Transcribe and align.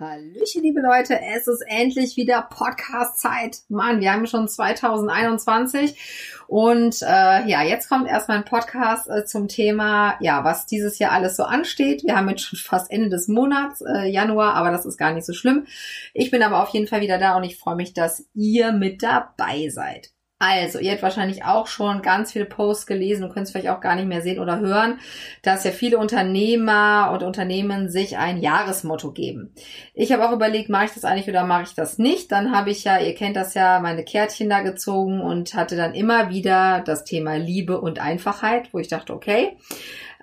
Hallöchen, 0.00 0.62
liebe 0.62 0.80
Leute, 0.80 1.20
es 1.36 1.46
ist 1.46 1.62
endlich 1.66 2.16
wieder 2.16 2.40
Podcast-Zeit. 2.40 3.58
Mann, 3.68 4.00
wir 4.00 4.14
haben 4.14 4.26
schon 4.26 4.48
2021 4.48 6.42
und 6.46 7.02
äh, 7.02 7.46
ja, 7.46 7.62
jetzt 7.62 7.90
kommt 7.90 8.08
erstmal 8.08 8.38
ein 8.38 8.46
Podcast 8.46 9.10
äh, 9.10 9.26
zum 9.26 9.46
Thema, 9.46 10.16
ja, 10.20 10.42
was 10.42 10.64
dieses 10.64 10.98
Jahr 10.98 11.12
alles 11.12 11.36
so 11.36 11.42
ansteht. 11.42 12.02
Wir 12.02 12.16
haben 12.16 12.30
jetzt 12.30 12.44
schon 12.44 12.58
fast 12.58 12.90
Ende 12.90 13.10
des 13.10 13.28
Monats, 13.28 13.82
äh, 13.82 14.08
Januar, 14.08 14.54
aber 14.54 14.70
das 14.70 14.86
ist 14.86 14.96
gar 14.96 15.12
nicht 15.12 15.26
so 15.26 15.34
schlimm. 15.34 15.66
Ich 16.14 16.30
bin 16.30 16.42
aber 16.42 16.62
auf 16.62 16.70
jeden 16.70 16.86
Fall 16.86 17.02
wieder 17.02 17.18
da 17.18 17.36
und 17.36 17.44
ich 17.44 17.58
freue 17.58 17.76
mich, 17.76 17.92
dass 17.92 18.24
ihr 18.32 18.72
mit 18.72 19.02
dabei 19.02 19.68
seid. 19.68 20.12
Also, 20.42 20.78
ihr 20.78 20.92
habt 20.92 21.02
wahrscheinlich 21.02 21.44
auch 21.44 21.66
schon 21.66 22.00
ganz 22.00 22.32
viele 22.32 22.46
Posts 22.46 22.86
gelesen 22.86 23.24
und 23.24 23.34
könnt 23.34 23.44
es 23.44 23.52
vielleicht 23.52 23.68
auch 23.68 23.82
gar 23.82 23.94
nicht 23.94 24.08
mehr 24.08 24.22
sehen 24.22 24.38
oder 24.40 24.58
hören, 24.58 24.98
dass 25.42 25.64
ja 25.64 25.70
viele 25.70 25.98
Unternehmer 25.98 27.10
und 27.12 27.22
Unternehmen 27.22 27.90
sich 27.90 28.16
ein 28.16 28.38
Jahresmotto 28.38 29.12
geben. 29.12 29.52
Ich 29.92 30.12
habe 30.12 30.26
auch 30.26 30.32
überlegt, 30.32 30.70
mache 30.70 30.86
ich 30.86 30.92
das 30.92 31.04
eigentlich 31.04 31.28
oder 31.28 31.44
mache 31.44 31.64
ich 31.64 31.74
das 31.74 31.98
nicht? 31.98 32.32
Dann 32.32 32.56
habe 32.56 32.70
ich 32.70 32.84
ja, 32.84 32.98
ihr 32.98 33.14
kennt 33.14 33.36
das 33.36 33.52
ja, 33.52 33.80
meine 33.80 34.02
Kärtchen 34.02 34.48
da 34.48 34.62
gezogen 34.62 35.20
und 35.20 35.52
hatte 35.52 35.76
dann 35.76 35.92
immer 35.92 36.30
wieder 36.30 36.82
das 36.86 37.04
Thema 37.04 37.36
Liebe 37.36 37.78
und 37.78 37.98
Einfachheit, 37.98 38.72
wo 38.72 38.78
ich 38.78 38.88
dachte, 38.88 39.12
okay, 39.12 39.58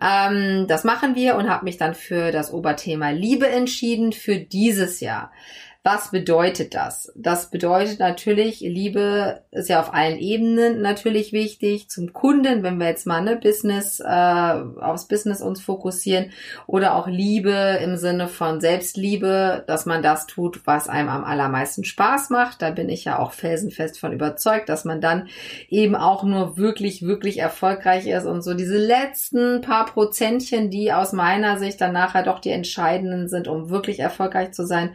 ähm, 0.01 0.65
das 0.67 0.83
machen 0.83 1.13
wir 1.13 1.35
und 1.35 1.47
habe 1.47 1.65
mich 1.65 1.77
dann 1.77 1.93
für 1.93 2.31
das 2.31 2.51
Oberthema 2.51 3.11
Liebe 3.11 3.47
entschieden 3.47 4.13
für 4.13 4.37
dieses 4.37 4.99
Jahr. 4.99 5.31
Was 5.89 6.11
bedeutet 6.11 6.73
das? 6.73 7.13
Das 7.15 7.49
bedeutet 7.49 7.99
natürlich, 7.99 8.59
Liebe 8.59 9.43
ist 9.51 9.69
ja 9.69 9.79
auf 9.79 9.93
allen 9.93 10.17
Ebenen 10.17 10.81
natürlich 10.81 11.31
wichtig. 11.31 11.89
Zum 11.89 12.11
Kunden, 12.11 12.61
wenn 12.61 12.77
wir 12.77 12.87
jetzt 12.87 13.07
mal 13.07 13.21
ne 13.21 13.37
Business 13.37 14.01
äh, 14.01 14.05
aufs 14.81 15.07
Business 15.07 15.41
uns 15.41 15.61
fokussieren, 15.61 16.31
oder 16.65 16.93
auch 16.93 17.07
Liebe 17.07 17.79
im 17.81 17.95
Sinne 17.95 18.27
von 18.27 18.59
Selbstliebe, 18.59 19.63
dass 19.65 19.85
man 19.85 20.03
das 20.03 20.27
tut, 20.27 20.67
was 20.67 20.89
einem 20.89 21.07
am 21.07 21.23
allermeisten 21.23 21.85
Spaß 21.85 22.31
macht. 22.31 22.61
Da 22.61 22.71
bin 22.71 22.89
ich 22.89 23.05
ja 23.05 23.17
auch 23.17 23.31
felsenfest 23.31 23.97
von 23.97 24.11
überzeugt, 24.11 24.67
dass 24.67 24.83
man 24.83 24.99
dann 24.99 25.29
eben 25.69 25.95
auch 25.95 26.25
nur 26.25 26.57
wirklich, 26.57 27.03
wirklich 27.03 27.37
erfolgreich 27.37 28.07
ist 28.07 28.25
und 28.25 28.41
so 28.41 28.55
diese 28.55 28.77
letzten 28.77 29.61
paar 29.61 29.85
Prozentchen, 29.85 30.69
die 30.69 30.91
aus 30.91 31.13
meiner 31.13 31.57
Sicht 31.57 31.79
dann 31.79 31.93
nachher 31.93 32.23
doch 32.23 32.39
die 32.39 32.51
entscheidenden 32.51 33.29
sind, 33.29 33.47
um 33.47 33.69
wirklich 33.69 33.99
erfolgreich 33.99 34.51
zu 34.51 34.67
sein, 34.67 34.89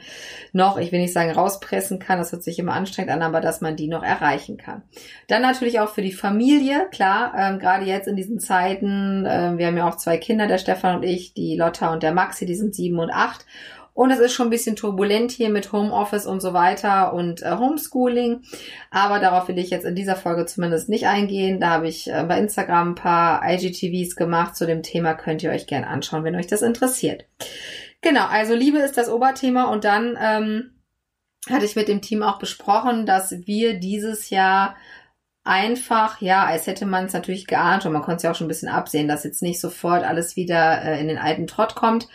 noch 0.53 0.82
ich 0.83 0.93
will 0.93 1.01
nicht 1.01 1.13
sagen 1.13 1.31
rauspressen 1.31 1.99
kann, 1.99 2.19
das 2.19 2.33
hört 2.33 2.43
sich 2.43 2.59
immer 2.59 2.75
anstrengend 2.75 3.13
an, 3.13 3.23
aber 3.23 3.41
dass 3.41 3.61
man 3.61 3.77
die 3.77 3.89
noch 3.89 4.03
erreichen 4.03 4.57
kann. 4.57 4.83
Dann 5.29 5.43
natürlich 5.43 5.81
auch 5.81 5.89
für 5.89 6.03
die 6.03 6.13
Familie, 6.13 6.89
klar, 6.91 7.33
ähm, 7.37 7.59
gerade 7.59 7.87
jetzt 7.87 8.09
in 8.09 8.17
diesen 8.17 8.41
Zeiten, 8.41 9.25
äh, 9.25 9.57
wir 9.57 9.67
haben 9.67 9.77
ja 9.77 9.89
auch 9.89 9.97
zwei 9.97 10.19
Kinder, 10.19 10.47
der 10.47 10.59
Stefan 10.59 10.97
und 10.97 11.03
ich, 11.03 11.35
die 11.35 11.57
Lotta 11.57 11.93
und 11.93 12.03
der 12.03 12.13
Maxi, 12.13 12.47
die 12.47 12.55
sind 12.55 12.75
sieben 12.75 12.99
und 12.99 13.11
acht. 13.11 13.47
Und 13.95 14.11
es 14.11 14.21
ist 14.21 14.33
schon 14.33 14.47
ein 14.47 14.51
bisschen 14.51 14.75
turbulent 14.75 15.33
hier 15.33 15.51
mit 15.51 15.71
Homeoffice 15.73 16.27
und 16.27 16.41
so 16.41 16.55
weiter 16.55 17.13
und 17.13 17.43
äh, 17.43 17.57
Homeschooling. 17.59 18.43
Aber 18.91 19.19
darauf 19.19 19.49
will 19.49 19.59
ich 19.59 19.69
jetzt 19.69 19.85
in 19.85 19.95
dieser 19.95 20.17
Folge 20.17 20.47
zumindest 20.47 20.89
nicht 20.89 21.07
eingehen. 21.07 21.61
Da 21.61 21.71
habe 21.71 21.89
ich 21.89 22.11
äh, 22.11 22.25
bei 22.27 22.39
Instagram 22.39 22.93
ein 22.93 22.95
paar 22.95 23.43
IGTVs 23.47 24.17
gemacht 24.17 24.57
zu 24.57 24.67
dem 24.67 24.83
Thema. 24.83 25.13
Könnt 25.13 25.42
ihr 25.42 25.51
euch 25.51 25.67
gerne 25.67 25.89
anschauen, 25.89 26.25
wenn 26.25 26.37
euch 26.37 26.47
das 26.47 26.63
interessiert. 26.63 27.27
Genau, 28.01 28.27
also 28.27 28.55
Liebe 28.55 28.79
ist 28.79 28.97
das 28.97 29.11
Oberthema 29.11 29.65
und 29.65 29.85
dann 29.85 30.19
ähm, 30.21 30.72
hatte 31.51 31.64
ich 31.64 31.77
mit 31.77 31.89
dem 31.89 32.03
Team 32.03 32.23
auch 32.23 32.39
besprochen, 32.39 33.07
dass 33.07 33.47
wir 33.47 33.79
dieses 33.79 34.30
Jahr 34.30 34.77
einfach, 35.45 36.20
ja, 36.20 36.45
als 36.45 36.67
hätte 36.67 36.86
man 36.86 37.07
es 37.07 37.13
natürlich 37.13 37.47
geahnt 37.47 37.85
und 37.85 37.92
man 37.92 38.03
konnte 38.03 38.19
es 38.19 38.23
ja 38.23 38.30
auch 38.30 38.35
schon 38.35 38.47
ein 38.47 38.48
bisschen 38.48 38.69
absehen, 38.69 39.08
dass 39.08 39.25
jetzt 39.25 39.42
nicht 39.42 39.61
sofort 39.61 40.05
alles 40.05 40.36
wieder 40.36 40.83
äh, 40.83 41.01
in 41.01 41.08
den 41.08 41.19
alten 41.19 41.47
Trott 41.48 41.75
kommt, 41.75 42.08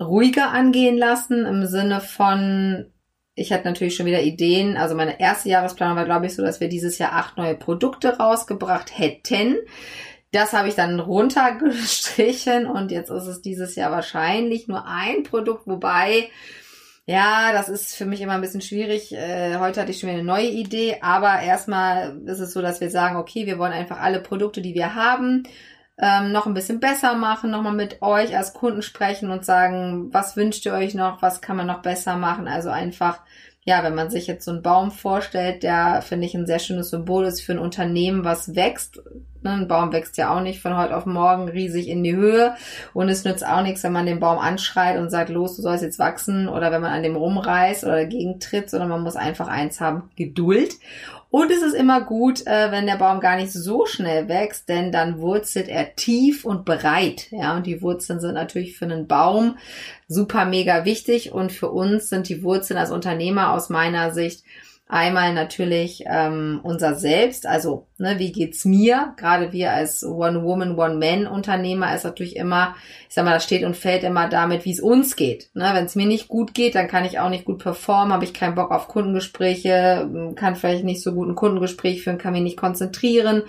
ruhiger 0.00 0.50
angehen 0.50 0.98
lassen 0.98 1.46
im 1.46 1.66
Sinne 1.66 2.00
von, 2.00 2.92
ich 3.34 3.52
hatte 3.52 3.64
natürlich 3.68 3.94
schon 3.94 4.06
wieder 4.06 4.22
Ideen. 4.22 4.76
Also 4.76 4.96
meine 4.96 5.20
erste 5.20 5.48
Jahresplanung 5.48 5.96
war, 5.96 6.04
glaube 6.04 6.26
ich, 6.26 6.34
so, 6.34 6.42
dass 6.42 6.60
wir 6.60 6.68
dieses 6.68 6.98
Jahr 6.98 7.12
acht 7.12 7.36
neue 7.36 7.54
Produkte 7.54 8.18
rausgebracht 8.18 8.98
hätten. 8.98 9.56
Das 10.32 10.52
habe 10.52 10.68
ich 10.68 10.74
dann 10.74 10.98
runtergestrichen 10.98 12.66
und 12.66 12.90
jetzt 12.90 13.10
ist 13.10 13.26
es 13.26 13.42
dieses 13.42 13.76
Jahr 13.76 13.92
wahrscheinlich 13.92 14.66
nur 14.66 14.86
ein 14.86 15.22
Produkt, 15.22 15.66
wobei 15.66 16.30
ja, 17.06 17.52
das 17.52 17.68
ist 17.68 17.96
für 17.96 18.06
mich 18.06 18.20
immer 18.20 18.34
ein 18.34 18.40
bisschen 18.40 18.60
schwierig. 18.60 19.12
Äh, 19.12 19.58
heute 19.58 19.80
hatte 19.80 19.90
ich 19.90 20.00
schon 20.00 20.08
wieder 20.08 20.20
eine 20.20 20.26
neue 20.26 20.48
Idee, 20.48 20.98
aber 21.02 21.40
erstmal 21.40 22.20
ist 22.26 22.38
es 22.40 22.52
so, 22.52 22.62
dass 22.62 22.80
wir 22.80 22.90
sagen, 22.90 23.16
okay, 23.16 23.46
wir 23.46 23.58
wollen 23.58 23.72
einfach 23.72 24.00
alle 24.00 24.20
Produkte, 24.20 24.62
die 24.62 24.74
wir 24.74 24.94
haben, 24.94 25.42
ähm, 25.98 26.32
noch 26.32 26.46
ein 26.46 26.54
bisschen 26.54 26.80
besser 26.80 27.14
machen, 27.14 27.50
nochmal 27.50 27.74
mit 27.74 28.02
euch 28.02 28.36
als 28.36 28.54
Kunden 28.54 28.82
sprechen 28.82 29.30
und 29.30 29.44
sagen, 29.44 30.12
was 30.12 30.36
wünscht 30.36 30.64
ihr 30.66 30.74
euch 30.74 30.94
noch, 30.94 31.22
was 31.22 31.40
kann 31.40 31.56
man 31.56 31.66
noch 31.66 31.82
besser 31.82 32.16
machen. 32.16 32.48
Also 32.48 32.70
einfach 32.70 33.20
ja, 33.64 33.84
wenn 33.84 33.94
man 33.94 34.10
sich 34.10 34.26
jetzt 34.26 34.44
so 34.44 34.50
einen 34.50 34.62
Baum 34.62 34.90
vorstellt, 34.90 35.62
der, 35.62 36.02
finde 36.02 36.26
ich, 36.26 36.34
ein 36.34 36.46
sehr 36.46 36.58
schönes 36.58 36.90
Symbol 36.90 37.24
ist 37.24 37.42
für 37.42 37.52
ein 37.52 37.58
Unternehmen, 37.58 38.24
was 38.24 38.56
wächst. 38.56 39.00
Ne, 39.42 39.50
ein 39.50 39.68
Baum 39.68 39.92
wächst 39.92 40.16
ja 40.18 40.34
auch 40.34 40.40
nicht 40.40 40.60
von 40.60 40.76
heute 40.76 40.96
auf 40.96 41.04
morgen 41.04 41.48
riesig 41.48 41.88
in 41.88 42.04
die 42.04 42.14
Höhe. 42.14 42.54
Und 42.94 43.08
es 43.08 43.24
nützt 43.24 43.44
auch 43.44 43.62
nichts, 43.62 43.82
wenn 43.82 43.92
man 43.92 44.06
den 44.06 44.20
Baum 44.20 44.38
anschreit 44.38 44.98
und 44.98 45.10
sagt, 45.10 45.30
los, 45.30 45.56
du 45.56 45.62
sollst 45.62 45.82
jetzt 45.82 45.98
wachsen. 45.98 46.48
Oder 46.48 46.70
wenn 46.70 46.82
man 46.82 46.92
an 46.92 47.02
dem 47.02 47.16
rumreißt 47.16 47.84
oder 47.84 47.96
dagegen 47.96 48.38
tritt, 48.38 48.70
sondern 48.70 48.88
man 48.88 49.02
muss 49.02 49.16
einfach 49.16 49.48
eins 49.48 49.80
haben, 49.80 50.10
Geduld. 50.16 50.74
Und 51.32 51.50
es 51.50 51.62
ist 51.62 51.74
immer 51.74 52.02
gut, 52.02 52.46
äh, 52.46 52.70
wenn 52.70 52.86
der 52.86 52.96
Baum 52.96 53.18
gar 53.18 53.36
nicht 53.36 53.52
so 53.52 53.86
schnell 53.86 54.28
wächst, 54.28 54.68
denn 54.68 54.92
dann 54.92 55.18
wurzelt 55.18 55.66
er 55.66 55.96
tief 55.96 56.44
und 56.44 56.66
breit. 56.66 57.28
Ja, 57.30 57.56
und 57.56 57.66
die 57.66 57.80
Wurzeln 57.80 58.20
sind 58.20 58.34
natürlich 58.34 58.76
für 58.76 58.84
einen 58.84 59.06
Baum 59.06 59.56
super 60.08 60.44
mega 60.44 60.84
wichtig. 60.84 61.32
Und 61.32 61.50
für 61.50 61.70
uns 61.70 62.10
sind 62.10 62.28
die 62.28 62.42
Wurzeln 62.42 62.78
als 62.78 62.90
Unternehmer 62.90 63.52
aus 63.52 63.70
meiner 63.70 64.12
Sicht 64.12 64.44
Einmal 64.92 65.32
natürlich 65.32 66.04
ähm, 66.06 66.60
unser 66.62 66.96
Selbst, 66.96 67.46
also 67.46 67.86
ne, 67.96 68.18
wie 68.18 68.30
geht's 68.30 68.66
mir? 68.66 69.14
Gerade 69.16 69.50
wir 69.50 69.72
als 69.72 70.04
One-Woman, 70.04 70.78
One-Man-Unternehmer 70.78 71.94
ist 71.94 72.04
natürlich 72.04 72.36
immer, 72.36 72.76
ich 73.08 73.14
sag 73.14 73.24
mal, 73.24 73.32
das 73.32 73.44
steht 73.44 73.64
und 73.64 73.74
fällt 73.74 74.02
immer 74.02 74.28
damit, 74.28 74.66
wie 74.66 74.72
es 74.72 74.80
uns 74.80 75.16
geht. 75.16 75.48
Ne? 75.54 75.70
Wenn 75.72 75.86
es 75.86 75.94
mir 75.94 76.04
nicht 76.04 76.28
gut 76.28 76.52
geht, 76.52 76.74
dann 76.74 76.88
kann 76.88 77.06
ich 77.06 77.18
auch 77.18 77.30
nicht 77.30 77.46
gut 77.46 77.62
performen, 77.62 78.12
habe 78.12 78.24
ich 78.24 78.34
keinen 78.34 78.54
Bock 78.54 78.70
auf 78.70 78.86
Kundengespräche, 78.86 80.34
kann 80.36 80.56
vielleicht 80.56 80.84
nicht 80.84 81.02
so 81.02 81.14
gut 81.14 81.26
ein 81.26 81.36
Kundengespräch 81.36 82.02
führen, 82.02 82.18
kann 82.18 82.34
mich 82.34 82.42
nicht 82.42 82.58
konzentrieren. 82.58 83.44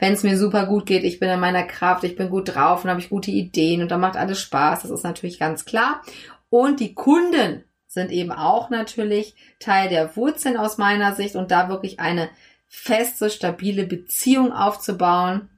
Wenn 0.00 0.14
es 0.14 0.24
mir 0.24 0.36
super 0.36 0.66
gut 0.66 0.84
geht, 0.84 1.04
ich 1.04 1.20
bin 1.20 1.28
in 1.28 1.38
meiner 1.38 1.62
Kraft, 1.62 2.02
ich 2.02 2.16
bin 2.16 2.28
gut 2.28 2.56
drauf 2.56 2.82
und 2.82 2.90
habe 2.90 2.98
ich 2.98 3.08
gute 3.08 3.30
Ideen 3.30 3.82
und 3.82 3.92
dann 3.92 4.00
macht 4.00 4.16
alles 4.16 4.40
Spaß, 4.40 4.82
das 4.82 4.90
ist 4.90 5.04
natürlich 5.04 5.38
ganz 5.38 5.64
klar. 5.64 6.02
Und 6.50 6.80
die 6.80 6.94
Kunden 6.94 7.62
sind 7.88 8.12
eben 8.12 8.30
auch 8.30 8.70
natürlich 8.70 9.34
Teil 9.58 9.88
der 9.88 10.14
Wurzeln 10.14 10.56
aus 10.56 10.78
meiner 10.78 11.14
Sicht 11.14 11.34
und 11.34 11.50
da 11.50 11.68
wirklich 11.68 11.98
eine 11.98 12.28
feste, 12.68 13.30
stabile 13.30 13.86
Beziehung 13.86 14.52
aufzubauen 14.52 15.48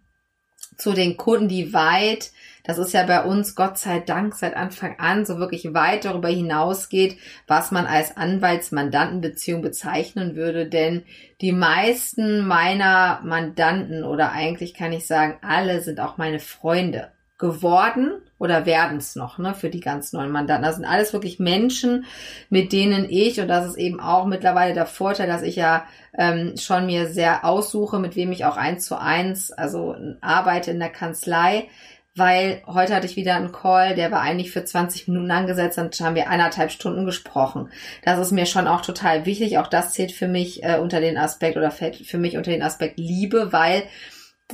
zu 0.76 0.92
den 0.92 1.16
Kunden, 1.16 1.48
die 1.48 1.74
weit, 1.74 2.30
das 2.62 2.78
ist 2.78 2.92
ja 2.92 3.04
bei 3.04 3.24
uns 3.24 3.56
Gott 3.56 3.78
sei 3.78 3.98
Dank 3.98 4.34
seit 4.34 4.54
Anfang 4.54 4.98
an 4.98 5.26
so 5.26 5.38
wirklich 5.38 5.74
weit 5.74 6.04
darüber 6.04 6.28
hinausgeht, 6.28 7.18
was 7.46 7.72
man 7.72 7.86
als 7.86 8.16
Anwaltsmandantenbeziehung 8.16 9.60
bezeichnen 9.60 10.36
würde, 10.36 10.66
denn 10.66 11.02
die 11.40 11.52
meisten 11.52 12.46
meiner 12.46 13.20
Mandanten 13.24 14.04
oder 14.04 14.30
eigentlich 14.30 14.74
kann 14.74 14.92
ich 14.92 15.06
sagen, 15.06 15.38
alle 15.42 15.82
sind 15.82 15.98
auch 16.00 16.16
meine 16.16 16.38
Freunde 16.38 17.10
geworden 17.40 18.12
oder 18.38 18.66
werden 18.66 18.98
es 18.98 19.16
noch, 19.16 19.38
ne, 19.38 19.54
für 19.54 19.70
die 19.70 19.80
ganz 19.80 20.12
neuen 20.12 20.30
Mandanten. 20.30 20.64
Das 20.64 20.76
sind 20.76 20.84
alles 20.84 21.12
wirklich 21.12 21.40
Menschen, 21.40 22.04
mit 22.50 22.72
denen 22.72 23.06
ich, 23.08 23.40
und 23.40 23.48
das 23.48 23.66
ist 23.66 23.76
eben 23.76 23.98
auch 23.98 24.26
mittlerweile 24.26 24.74
der 24.74 24.86
Vorteil, 24.86 25.26
dass 25.26 25.42
ich 25.42 25.56
ja 25.56 25.84
ähm, 26.16 26.54
schon 26.56 26.86
mir 26.86 27.08
sehr 27.08 27.44
aussuche, 27.44 27.98
mit 27.98 28.14
wem 28.14 28.30
ich 28.30 28.44
auch 28.44 28.56
eins 28.56 28.84
zu 28.84 28.98
eins, 29.00 29.50
also 29.50 29.96
arbeite 30.20 30.70
in 30.70 30.78
der 30.78 30.90
Kanzlei, 30.90 31.68
weil 32.14 32.62
heute 32.66 32.94
hatte 32.94 33.06
ich 33.06 33.16
wieder 33.16 33.36
einen 33.36 33.52
Call, 33.52 33.94
der 33.94 34.10
war 34.10 34.20
eigentlich 34.20 34.50
für 34.50 34.64
20 34.64 35.08
Minuten 35.08 35.30
angesetzt, 35.30 35.78
und 35.78 35.98
haben 36.00 36.14
wir 36.14 36.28
eineinhalb 36.28 36.70
Stunden 36.70 37.06
gesprochen. 37.06 37.70
Das 38.04 38.18
ist 38.18 38.32
mir 38.32 38.46
schon 38.46 38.66
auch 38.66 38.82
total 38.82 39.26
wichtig. 39.26 39.58
Auch 39.58 39.68
das 39.68 39.92
zählt 39.92 40.12
für 40.12 40.28
mich 40.28 40.62
äh, 40.62 40.78
unter 40.78 41.00
den 41.00 41.16
Aspekt 41.16 41.56
oder 41.56 41.70
fällt 41.70 41.96
für 41.96 42.18
mich 42.18 42.36
unter 42.36 42.50
den 42.50 42.62
Aspekt 42.62 42.98
Liebe, 42.98 43.52
weil 43.52 43.84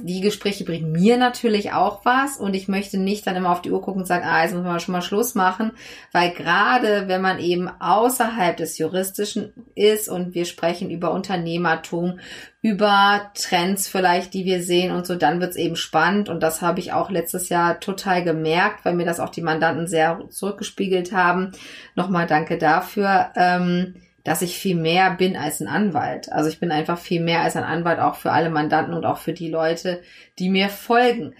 die 0.02 0.20
Gespräche 0.20 0.64
bringen 0.64 0.92
mir 0.92 1.16
natürlich 1.16 1.72
auch 1.72 2.04
was 2.04 2.38
und 2.38 2.54
ich 2.54 2.68
möchte 2.68 2.98
nicht 2.98 3.26
dann 3.26 3.36
immer 3.36 3.50
auf 3.50 3.62
die 3.62 3.70
Uhr 3.70 3.82
gucken 3.82 4.02
und 4.02 4.06
sagen, 4.06 4.24
ah, 4.26 4.42
jetzt 4.42 4.52
müssen 4.52 4.64
wir 4.64 4.80
schon 4.80 4.92
mal 4.92 5.02
Schluss 5.02 5.34
machen, 5.34 5.72
weil 6.12 6.32
gerade 6.32 7.08
wenn 7.08 7.20
man 7.20 7.38
eben 7.38 7.68
außerhalb 7.68 8.56
des 8.56 8.78
Juristischen 8.78 9.52
ist 9.74 10.08
und 10.08 10.34
wir 10.34 10.44
sprechen 10.44 10.90
über 10.90 11.10
Unternehmertum, 11.12 12.18
über 12.62 13.30
Trends 13.34 13.88
vielleicht, 13.88 14.34
die 14.34 14.44
wir 14.44 14.62
sehen 14.62 14.90
und 14.90 15.06
so, 15.06 15.14
dann 15.14 15.40
wird's 15.40 15.56
eben 15.56 15.76
spannend 15.76 16.28
und 16.28 16.42
das 16.42 16.62
habe 16.62 16.80
ich 16.80 16.92
auch 16.92 17.10
letztes 17.10 17.48
Jahr 17.48 17.80
total 17.80 18.24
gemerkt, 18.24 18.84
weil 18.84 18.94
mir 18.94 19.06
das 19.06 19.20
auch 19.20 19.30
die 19.30 19.42
Mandanten 19.42 19.86
sehr 19.86 20.24
zurückgespiegelt 20.30 21.12
haben. 21.12 21.52
Nochmal 21.94 22.26
danke 22.26 22.58
dafür. 22.58 23.30
Ähm, 23.36 23.94
dass 24.26 24.42
ich 24.42 24.58
viel 24.58 24.74
mehr 24.74 25.12
bin 25.12 25.36
als 25.36 25.60
ein 25.60 25.68
Anwalt. 25.68 26.32
Also 26.32 26.48
ich 26.50 26.58
bin 26.58 26.72
einfach 26.72 26.98
viel 26.98 27.20
mehr 27.22 27.42
als 27.42 27.54
ein 27.54 27.62
Anwalt 27.62 28.00
auch 28.00 28.16
für 28.16 28.32
alle 28.32 28.50
Mandanten 28.50 28.92
und 28.92 29.06
auch 29.06 29.18
für 29.18 29.32
die 29.32 29.48
Leute, 29.48 30.02
die 30.40 30.48
mir 30.48 30.68
folgen. 30.68 31.32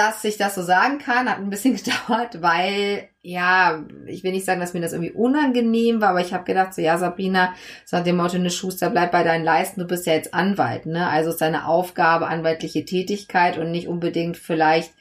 Dass 0.00 0.24
ich 0.24 0.38
das 0.38 0.54
so 0.54 0.62
sagen 0.62 0.96
kann, 0.96 1.28
hat 1.28 1.36
ein 1.36 1.50
bisschen 1.50 1.76
gedauert, 1.84 2.40
weil, 2.40 3.10
ja, 3.20 3.84
ich 4.06 4.24
will 4.24 4.32
nicht 4.32 4.46
sagen, 4.46 4.58
dass 4.58 4.72
mir 4.72 4.80
das 4.80 4.94
irgendwie 4.94 5.12
unangenehm 5.12 6.00
war, 6.00 6.08
aber 6.10 6.22
ich 6.22 6.32
habe 6.32 6.44
gedacht, 6.44 6.72
so, 6.72 6.80
ja, 6.80 6.96
Sabrina, 6.96 7.52
so 7.84 7.98
nach 7.98 8.04
dem 8.04 8.16
Motto, 8.16 8.38
ne 8.38 8.48
Schuster, 8.48 8.88
bleib 8.88 9.12
bei 9.12 9.24
deinen 9.24 9.44
Leisten, 9.44 9.80
du 9.80 9.86
bist 9.86 10.06
ja 10.06 10.14
jetzt 10.14 10.32
Anwalt, 10.32 10.86
ne? 10.86 11.06
Also 11.06 11.28
ist 11.28 11.42
deine 11.42 11.66
Aufgabe 11.66 12.28
anwaltliche 12.28 12.86
Tätigkeit 12.86 13.58
und 13.58 13.70
nicht 13.70 13.88
unbedingt 13.88 14.38
vielleicht 14.38 14.94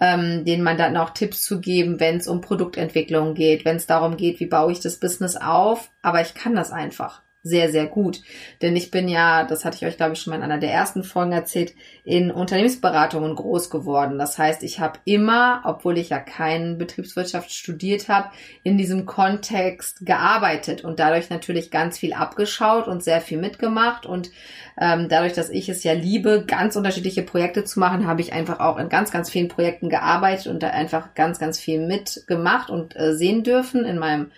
ähm, 0.00 0.44
den 0.44 0.64
Mandanten 0.64 0.96
auch 0.96 1.10
Tipps 1.10 1.44
zu 1.44 1.60
geben, 1.60 2.00
wenn 2.00 2.16
es 2.16 2.26
um 2.26 2.40
Produktentwicklung 2.40 3.34
geht, 3.34 3.64
wenn 3.64 3.76
es 3.76 3.86
darum 3.86 4.16
geht, 4.16 4.40
wie 4.40 4.46
baue 4.46 4.72
ich 4.72 4.80
das 4.80 4.96
Business 4.96 5.36
auf, 5.36 5.90
aber 6.02 6.22
ich 6.22 6.34
kann 6.34 6.56
das 6.56 6.72
einfach 6.72 7.22
sehr, 7.42 7.70
sehr 7.70 7.86
gut. 7.86 8.20
Denn 8.60 8.76
ich 8.76 8.90
bin 8.90 9.08
ja, 9.08 9.44
das 9.44 9.64
hatte 9.64 9.76
ich 9.76 9.86
euch, 9.86 9.96
glaube 9.96 10.12
ich, 10.12 10.20
schon 10.20 10.32
mal 10.32 10.36
in 10.36 10.42
einer 10.42 10.58
der 10.58 10.72
ersten 10.72 11.02
Folgen 11.02 11.32
erzählt, 11.32 11.74
in 12.04 12.30
Unternehmensberatungen 12.30 13.34
groß 13.34 13.70
geworden. 13.70 14.18
Das 14.18 14.38
heißt, 14.38 14.62
ich 14.62 14.78
habe 14.78 14.98
immer, 15.04 15.62
obwohl 15.64 15.96
ich 15.96 16.10
ja 16.10 16.18
keinen 16.18 16.76
Betriebswirtschaft 16.76 17.50
studiert 17.50 18.08
habe, 18.08 18.30
in 18.62 18.76
diesem 18.76 19.06
Kontext 19.06 20.04
gearbeitet 20.04 20.84
und 20.84 21.00
dadurch 21.00 21.30
natürlich 21.30 21.70
ganz 21.70 21.98
viel 21.98 22.12
abgeschaut 22.12 22.88
und 22.88 23.02
sehr 23.02 23.22
viel 23.22 23.38
mitgemacht. 23.38 24.04
Und 24.04 24.30
ähm, 24.78 25.08
dadurch, 25.08 25.32
dass 25.32 25.48
ich 25.48 25.70
es 25.70 25.82
ja 25.82 25.94
liebe, 25.94 26.44
ganz 26.46 26.76
unterschiedliche 26.76 27.22
Projekte 27.22 27.64
zu 27.64 27.80
machen, 27.80 28.06
habe 28.06 28.20
ich 28.20 28.34
einfach 28.34 28.60
auch 28.60 28.78
in 28.78 28.90
ganz, 28.90 29.10
ganz 29.10 29.30
vielen 29.30 29.48
Projekten 29.48 29.88
gearbeitet 29.88 30.48
und 30.48 30.62
da 30.62 30.68
einfach 30.68 31.14
ganz, 31.14 31.38
ganz 31.38 31.58
viel 31.58 31.86
mitgemacht 31.86 32.68
und 32.68 32.96
äh, 32.96 33.14
sehen 33.14 33.44
dürfen 33.44 33.86
in 33.86 33.98
meinem 33.98 34.30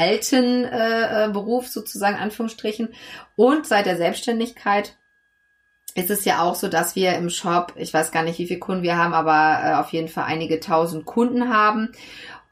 alten 0.00 0.64
äh, 0.64 1.26
äh, 1.26 1.28
Beruf 1.28 1.68
sozusagen, 1.68 2.16
Anführungsstrichen. 2.16 2.94
Und 3.36 3.66
seit 3.66 3.84
der 3.84 3.98
Selbstständigkeit 3.98 4.96
ist 5.94 6.10
es 6.10 6.24
ja 6.24 6.42
auch 6.42 6.54
so, 6.54 6.68
dass 6.68 6.96
wir 6.96 7.14
im 7.16 7.28
Shop, 7.28 7.74
ich 7.76 7.92
weiß 7.92 8.10
gar 8.10 8.22
nicht, 8.22 8.38
wie 8.38 8.46
viele 8.46 8.60
Kunden 8.60 8.82
wir 8.82 8.96
haben, 8.96 9.12
aber 9.12 9.60
äh, 9.62 9.74
auf 9.74 9.92
jeden 9.92 10.08
Fall 10.08 10.24
einige 10.24 10.58
tausend 10.60 11.04
Kunden 11.04 11.52
haben 11.52 11.92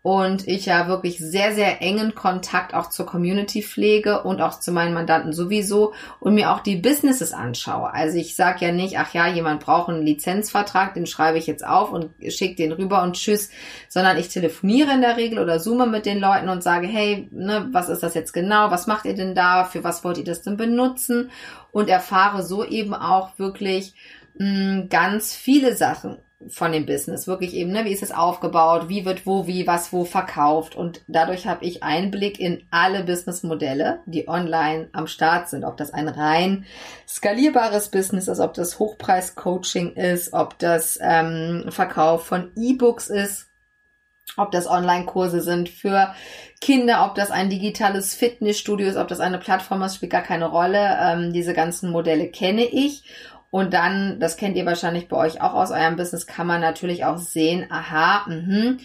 und 0.09 0.49
ich 0.49 0.65
ja 0.65 0.89
wirklich 0.89 1.19
sehr, 1.19 1.53
sehr 1.53 1.83
engen 1.83 2.15
Kontakt 2.15 2.73
auch 2.73 2.89
zur 2.89 3.05
Community 3.05 3.61
pflege 3.61 4.23
und 4.23 4.41
auch 4.41 4.59
zu 4.59 4.73
meinen 4.73 4.95
Mandanten 4.95 5.35
sowieso 5.35 5.93
und 6.19 6.33
mir 6.33 6.51
auch 6.51 6.61
die 6.61 6.77
Businesses 6.77 7.35
anschaue. 7.35 7.93
Also 7.93 8.17
ich 8.17 8.35
sage 8.35 8.65
ja 8.65 8.73
nicht, 8.73 8.99
ach 8.99 9.13
ja, 9.13 9.27
jemand 9.29 9.61
braucht 9.61 9.91
einen 9.91 10.07
Lizenzvertrag, 10.07 10.95
den 10.95 11.05
schreibe 11.05 11.37
ich 11.37 11.47
jetzt 11.47 11.63
auf 11.63 11.93
und 11.93 12.09
schicke 12.27 12.57
den 12.57 12.73
rüber 12.73 13.03
und 13.03 13.17
tschüss, 13.17 13.51
sondern 13.91 14.17
ich 14.17 14.29
telefoniere 14.29 14.95
in 14.95 15.03
der 15.03 15.19
Regel 15.19 15.41
oder 15.41 15.61
zoome 15.61 15.87
mit 15.87 16.07
den 16.07 16.21
Leuten 16.21 16.49
und 16.49 16.63
sage, 16.63 16.87
hey, 16.87 17.29
ne, 17.31 17.69
was 17.73 17.91
ist 17.91 18.03
das 18.03 18.15
jetzt 18.15 18.33
genau? 18.33 18.71
Was 18.71 18.87
macht 18.87 19.05
ihr 19.05 19.15
denn 19.15 19.35
da? 19.35 19.65
Für 19.65 19.85
was 19.85 20.05
wollt 20.05 20.17
ihr 20.17 20.25
das 20.25 20.41
denn 20.41 20.57
benutzen? 20.57 21.31
Und 21.71 21.91
erfahre 21.91 22.43
so 22.43 22.65
eben 22.65 22.95
auch 22.95 23.39
wirklich 23.39 23.93
mh, 24.39 24.47
mm, 24.47 24.89
ganz 24.89 25.35
viele 25.35 25.77
Sachen 25.77 26.17
von 26.47 26.73
dem 26.73 26.87
Business. 26.87 27.27
Wirklich 27.27 27.55
eben, 27.55 27.73
ne, 27.73 27.85
wie 27.85 27.93
ist 27.93 28.03
es 28.03 28.13
aufgebaut, 28.13 28.89
wie 28.89 29.05
wird 29.05 29.27
wo, 29.27 29.47
wie, 29.47 29.67
was, 29.67 29.93
wo 29.93 30.05
verkauft. 30.05 30.77
Und 30.77 31.03
dadurch 31.09 31.47
habe 31.47 31.65
ich 31.65 31.83
Einblick 31.83 32.39
in 32.39 32.63
alle 32.71 33.03
Businessmodelle, 33.03 34.01
die 34.07 34.29
online 34.29 34.89
am 34.93 35.09
Start 35.09 35.49
sind. 35.49 35.65
Ob 35.65 35.77
das 35.77 35.93
ein 35.93 36.09
rein 36.09 36.65
skalierbares 37.09 37.89
Business 37.91 38.29
ist, 38.29 38.41
ob 38.41 38.55
das 38.55 38.79
Hochpreis-Coaching 38.79 39.95
ist, 39.95 40.33
ob 40.33 40.59
das 40.59 40.99
ähm, 41.03 41.67
Verkauf 41.71 42.27
von 42.27 42.53
E-Books 42.57 43.09
ist, 43.09 43.49
ob 44.37 44.53
das 44.53 44.69
Online-Kurse 44.69 45.41
sind 45.41 45.69
für 45.69 46.15
Kinder, 46.61 47.05
ob 47.05 47.17
das 47.17 47.31
ein 47.33 47.51
digitales 47.51 48.15
Fitnessstudio 48.15 48.89
ist, 48.89 48.97
ob 48.97 49.09
das 49.09 49.21
eine 49.21 49.39
Plattform 49.39 49.83
ist, 49.83 49.97
spielt 49.97 50.13
gar 50.13 50.23
keine 50.23 50.47
Rolle. 50.47 50.99
Ähm, 51.01 51.33
diese 51.33 51.55
ganzen 51.55 51.91
Modelle 51.91 52.29
kenne 52.29 52.65
ich 52.65 53.05
und 53.51 53.73
dann, 53.73 54.21
das 54.21 54.37
kennt 54.37 54.57
ihr 54.57 54.67
wahrscheinlich 54.67 55.09
bei 55.09 55.17
euch 55.17 55.41
auch 55.41 55.55
aus 55.55 55.71
eurem 55.71 55.97
Business, 55.97 56.27
kann 56.27 56.47
man 56.47 56.61
natürlich 56.61 57.05
auch 57.05 57.19
sehen, 57.19 57.67
aha, 57.71 58.27
mh, 58.29 58.77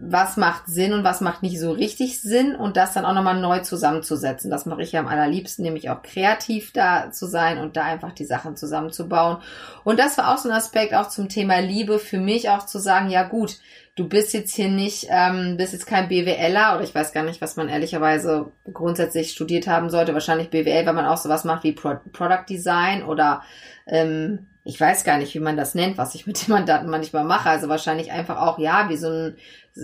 was 0.00 0.36
macht 0.36 0.66
Sinn 0.66 0.92
und 0.92 1.04
was 1.04 1.20
macht 1.20 1.42
nicht 1.42 1.60
so 1.60 1.72
richtig 1.72 2.20
Sinn 2.20 2.56
und 2.56 2.76
das 2.76 2.94
dann 2.94 3.04
auch 3.04 3.14
nochmal 3.14 3.40
neu 3.40 3.60
zusammenzusetzen. 3.60 4.50
Das 4.50 4.66
mache 4.66 4.82
ich 4.82 4.92
ja 4.92 5.00
am 5.00 5.08
allerliebsten, 5.08 5.64
nämlich 5.64 5.90
auch 5.90 6.02
kreativ 6.02 6.72
da 6.72 7.10
zu 7.10 7.26
sein 7.26 7.58
und 7.58 7.76
da 7.76 7.84
einfach 7.84 8.12
die 8.12 8.24
Sachen 8.24 8.56
zusammenzubauen. 8.56 9.38
Und 9.84 9.98
das 9.98 10.16
war 10.18 10.32
auch 10.32 10.38
so 10.38 10.48
ein 10.48 10.54
Aspekt 10.54 10.94
auch 10.94 11.08
zum 11.08 11.28
Thema 11.28 11.58
Liebe 11.60 11.98
für 11.98 12.18
mich 12.18 12.50
auch 12.50 12.66
zu 12.66 12.78
sagen, 12.78 13.10
ja 13.10 13.24
gut, 13.24 13.58
du 13.96 14.08
bist 14.08 14.34
jetzt 14.34 14.54
hier 14.54 14.68
nicht, 14.68 15.06
ähm, 15.08 15.56
bist 15.56 15.72
jetzt 15.72 15.86
kein 15.86 16.08
BWLer 16.08 16.74
oder 16.74 16.82
ich 16.82 16.94
weiß 16.94 17.12
gar 17.12 17.22
nicht, 17.22 17.40
was 17.40 17.56
man 17.56 17.68
ehrlicherweise 17.68 18.52
grundsätzlich 18.72 19.30
studiert 19.30 19.66
haben 19.66 19.90
sollte. 19.90 20.14
Wahrscheinlich 20.14 20.50
BWL, 20.50 20.86
wenn 20.86 20.94
man 20.94 21.06
auch 21.06 21.16
sowas 21.16 21.44
macht 21.44 21.62
wie 21.64 21.72
Pro 21.72 21.96
Product 22.12 22.44
Design 22.48 23.04
oder 23.04 23.42
ähm, 23.86 24.46
ich 24.64 24.80
weiß 24.80 25.04
gar 25.04 25.18
nicht, 25.18 25.34
wie 25.34 25.40
man 25.40 25.56
das 25.56 25.74
nennt, 25.74 25.98
was 25.98 26.14
ich 26.14 26.26
mit 26.26 26.42
den 26.42 26.52
Mandanten 26.52 26.90
manchmal 26.90 27.24
mache. 27.24 27.50
Also 27.50 27.68
wahrscheinlich 27.68 28.10
einfach 28.10 28.38
auch, 28.38 28.58
ja, 28.58 28.88
wie 28.88 28.96
so 28.96 29.08
ein, 29.08 29.36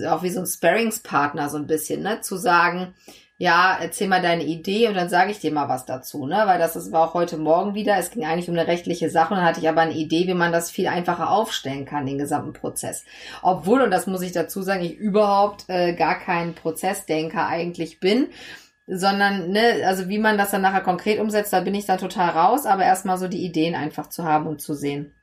auch 0.07 0.23
wie 0.23 0.31
so 0.31 0.39
ein 0.41 0.47
Sparringspartner 0.47 1.49
so 1.49 1.57
ein 1.57 1.67
bisschen, 1.67 2.01
ne, 2.01 2.21
zu 2.21 2.35
sagen, 2.35 2.93
ja, 3.41 3.75
erzähl 3.81 4.07
mal 4.07 4.21
deine 4.21 4.43
Idee 4.43 4.87
und 4.87 4.93
dann 4.93 5.09
sage 5.09 5.31
ich 5.31 5.39
dir 5.39 5.51
mal 5.51 5.67
was 5.67 5.87
dazu, 5.87 6.27
ne? 6.27 6.43
Weil 6.45 6.59
das 6.59 6.75
ist, 6.75 6.91
war 6.91 7.09
auch 7.09 7.15
heute 7.15 7.37
Morgen 7.37 7.73
wieder. 7.73 7.97
Es 7.97 8.11
ging 8.11 8.23
eigentlich 8.23 8.47
um 8.47 8.55
eine 8.55 8.67
rechtliche 8.67 9.09
Sache 9.09 9.33
und 9.33 9.39
dann 9.39 9.47
hatte 9.47 9.59
ich 9.59 9.67
aber 9.67 9.81
eine 9.81 9.95
Idee, 9.95 10.27
wie 10.27 10.35
man 10.35 10.51
das 10.51 10.69
viel 10.69 10.87
einfacher 10.87 11.31
aufstellen 11.31 11.85
kann, 11.85 12.05
den 12.05 12.19
gesamten 12.19 12.53
Prozess. 12.53 13.03
Obwohl, 13.41 13.81
und 13.81 13.89
das 13.89 14.05
muss 14.05 14.21
ich 14.21 14.31
dazu 14.31 14.61
sagen, 14.61 14.83
ich 14.83 14.95
überhaupt 14.95 15.65
äh, 15.69 15.95
gar 15.95 16.19
kein 16.19 16.53
Prozessdenker 16.53 17.47
eigentlich 17.47 17.99
bin, 17.99 18.27
sondern, 18.85 19.49
ne, 19.49 19.87
also 19.87 20.07
wie 20.07 20.19
man 20.19 20.37
das 20.37 20.51
dann 20.51 20.61
nachher 20.61 20.81
konkret 20.81 21.19
umsetzt, 21.19 21.51
da 21.51 21.61
bin 21.61 21.73
ich 21.73 21.87
dann 21.87 21.97
total 21.97 22.29
raus, 22.29 22.67
aber 22.67 22.83
erstmal 22.83 23.17
so 23.17 23.27
die 23.27 23.43
Ideen 23.43 23.73
einfach 23.73 24.07
zu 24.09 24.23
haben 24.23 24.45
und 24.45 24.61
zu 24.61 24.75
sehen. 24.75 25.15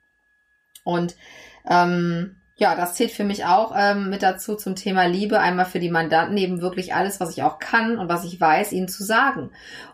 Und 0.82 1.14
ähm, 1.70 2.37
ja, 2.58 2.74
das 2.74 2.94
zählt 2.94 3.12
für 3.12 3.22
mich 3.22 3.44
auch 3.44 3.72
ähm, 3.76 4.10
mit 4.10 4.24
dazu 4.24 4.56
zum 4.56 4.74
Thema 4.74 5.06
Liebe. 5.06 5.38
Einmal 5.38 5.64
für 5.64 5.78
die 5.78 5.90
Mandanten 5.90 6.36
eben 6.36 6.60
wirklich 6.60 6.92
alles, 6.92 7.20
was 7.20 7.30
ich 7.30 7.44
auch 7.44 7.60
kann 7.60 7.98
und 7.98 8.08
was 8.08 8.24
ich 8.24 8.40
weiß, 8.40 8.72
ihnen 8.72 8.88
zu 8.88 9.04
sagen. 9.04 9.50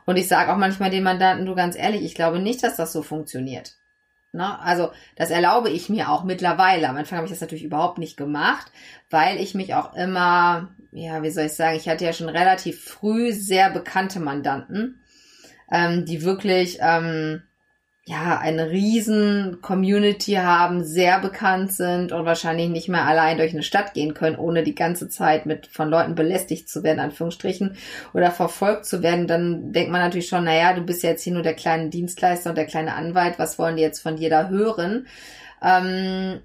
Und 0.06 0.16
ich 0.16 0.28
sage 0.28 0.50
auch 0.50 0.56
manchmal 0.56 0.88
den 0.88 1.02
Mandanten, 1.02 1.44
du 1.44 1.54
ganz 1.54 1.76
ehrlich, 1.76 2.02
ich 2.02 2.14
glaube 2.14 2.38
nicht, 2.38 2.64
dass 2.64 2.76
das 2.76 2.90
so 2.92 3.02
funktioniert. 3.02 3.74
Ne? 4.32 4.58
Also 4.60 4.92
das 5.14 5.30
erlaube 5.30 5.68
ich 5.68 5.90
mir 5.90 6.08
auch 6.08 6.24
mittlerweile. 6.24 6.88
Am 6.88 6.96
Anfang 6.96 7.18
habe 7.18 7.26
ich 7.26 7.32
das 7.32 7.42
natürlich 7.42 7.64
überhaupt 7.64 7.98
nicht 7.98 8.16
gemacht, 8.16 8.72
weil 9.10 9.38
ich 9.38 9.54
mich 9.54 9.74
auch 9.74 9.94
immer, 9.94 10.70
ja, 10.90 11.22
wie 11.22 11.30
soll 11.30 11.44
ich 11.44 11.52
sagen, 11.52 11.76
ich 11.76 11.86
hatte 11.86 12.06
ja 12.06 12.14
schon 12.14 12.30
relativ 12.30 12.82
früh 12.82 13.32
sehr 13.32 13.68
bekannte 13.68 14.20
Mandanten, 14.20 15.02
ähm, 15.70 16.06
die 16.06 16.22
wirklich 16.22 16.78
ähm, 16.80 17.42
ja, 18.06 18.38
eine 18.38 18.70
riesen 18.70 19.62
Community 19.62 20.32
haben, 20.32 20.84
sehr 20.84 21.20
bekannt 21.20 21.72
sind 21.72 22.12
und 22.12 22.26
wahrscheinlich 22.26 22.68
nicht 22.68 22.88
mehr 22.90 23.06
allein 23.06 23.38
durch 23.38 23.54
eine 23.54 23.62
Stadt 23.62 23.94
gehen 23.94 24.12
können, 24.12 24.36
ohne 24.36 24.62
die 24.62 24.74
ganze 24.74 25.08
Zeit 25.08 25.46
mit 25.46 25.68
von 25.68 25.88
Leuten 25.88 26.14
belästigt 26.14 26.68
zu 26.68 26.82
werden, 26.82 27.00
Anführungsstrichen, 27.00 27.76
oder 28.12 28.30
verfolgt 28.30 28.84
zu 28.84 29.02
werden, 29.02 29.26
dann 29.26 29.72
denkt 29.72 29.90
man 29.90 30.02
natürlich 30.02 30.28
schon, 30.28 30.44
naja, 30.44 30.74
du 30.74 30.82
bist 30.82 31.02
jetzt 31.02 31.22
hier 31.22 31.32
nur 31.32 31.42
der 31.42 31.54
kleine 31.54 31.88
Dienstleister 31.88 32.50
und 32.50 32.56
der 32.58 32.66
kleine 32.66 32.94
Anwalt, 32.94 33.38
was 33.38 33.58
wollen 33.58 33.76
die 33.76 33.82
jetzt 33.82 34.00
von 34.00 34.16
dir 34.16 34.28
da 34.28 34.48
hören? 34.48 35.06
Ähm, 35.62 36.40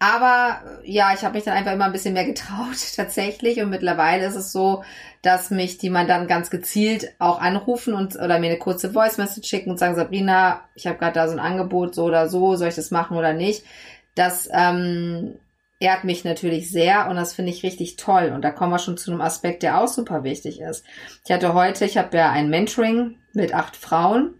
aber 0.00 0.62
ja, 0.82 1.12
ich 1.14 1.24
habe 1.24 1.34
mich 1.34 1.44
dann 1.44 1.54
einfach 1.54 1.72
immer 1.72 1.84
ein 1.84 1.92
bisschen 1.92 2.14
mehr 2.14 2.24
getraut 2.24 2.76
tatsächlich 2.96 3.60
und 3.60 3.68
mittlerweile 3.68 4.26
ist 4.26 4.34
es 4.34 4.50
so, 4.50 4.82
dass 5.20 5.50
mich 5.50 5.76
die 5.76 5.90
Mandanten 5.90 6.26
ganz 6.26 6.48
gezielt 6.48 7.12
auch 7.18 7.38
anrufen 7.38 7.92
und 7.92 8.16
oder 8.16 8.38
mir 8.38 8.48
eine 8.48 8.58
kurze 8.58 8.92
Voice 8.92 9.18
Message 9.18 9.46
schicken 9.46 9.70
und 9.70 9.78
sagen, 9.78 9.94
Sabrina, 9.94 10.62
ich 10.74 10.86
habe 10.86 10.96
gerade 10.96 11.12
da 11.12 11.28
so 11.28 11.34
ein 11.34 11.38
Angebot, 11.38 11.94
so 11.94 12.04
oder 12.04 12.30
so, 12.30 12.56
soll 12.56 12.68
ich 12.68 12.74
das 12.74 12.90
machen 12.90 13.16
oder 13.16 13.34
nicht? 13.34 13.62
Das 14.14 14.48
ähm, 14.52 15.34
ehrt 15.80 16.04
mich 16.04 16.24
natürlich 16.24 16.70
sehr 16.70 17.08
und 17.10 17.16
das 17.16 17.34
finde 17.34 17.50
ich 17.50 17.62
richtig 17.62 17.96
toll. 17.96 18.32
Und 18.34 18.42
da 18.42 18.50
kommen 18.50 18.72
wir 18.72 18.78
schon 18.78 18.96
zu 18.96 19.10
einem 19.10 19.20
Aspekt, 19.20 19.62
der 19.62 19.82
auch 19.82 19.88
super 19.88 20.24
wichtig 20.24 20.62
ist. 20.62 20.82
Ich 21.26 21.30
hatte 21.30 21.52
heute, 21.52 21.84
ich 21.84 21.98
habe 21.98 22.16
ja 22.16 22.30
ein 22.30 22.48
Mentoring 22.48 23.16
mit 23.34 23.52
acht 23.52 23.76
Frauen, 23.76 24.34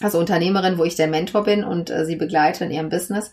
also 0.00 0.18
Unternehmerin, 0.18 0.76
wo 0.76 0.84
ich 0.84 0.96
der 0.96 1.08
Mentor 1.08 1.44
bin 1.44 1.64
und 1.64 1.88
äh, 1.88 2.04
sie 2.04 2.16
begleite 2.16 2.66
in 2.66 2.70
ihrem 2.70 2.90
Business. 2.90 3.32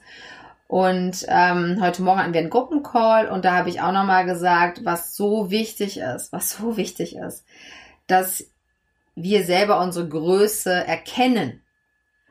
Und 0.68 1.26
ähm, 1.28 1.80
heute 1.82 2.02
Morgen 2.02 2.20
hatten 2.20 2.34
wir 2.34 2.40
einen 2.42 2.50
Gruppencall 2.50 3.28
und 3.28 3.46
da 3.46 3.56
habe 3.56 3.70
ich 3.70 3.82
auch 3.82 3.92
nochmal 3.92 4.26
gesagt, 4.26 4.84
was 4.84 5.16
so 5.16 5.52
wichtig 5.52 6.00
ist, 6.00 6.32
was 6.32 6.52
so 6.52 6.78
wichtig 6.78 7.16
ist, 7.16 7.46
dass 8.08 8.50
wir 9.16 9.44
selber 9.44 9.80
unsere 9.82 10.08
Größe 10.08 10.72
erkennen 10.72 11.62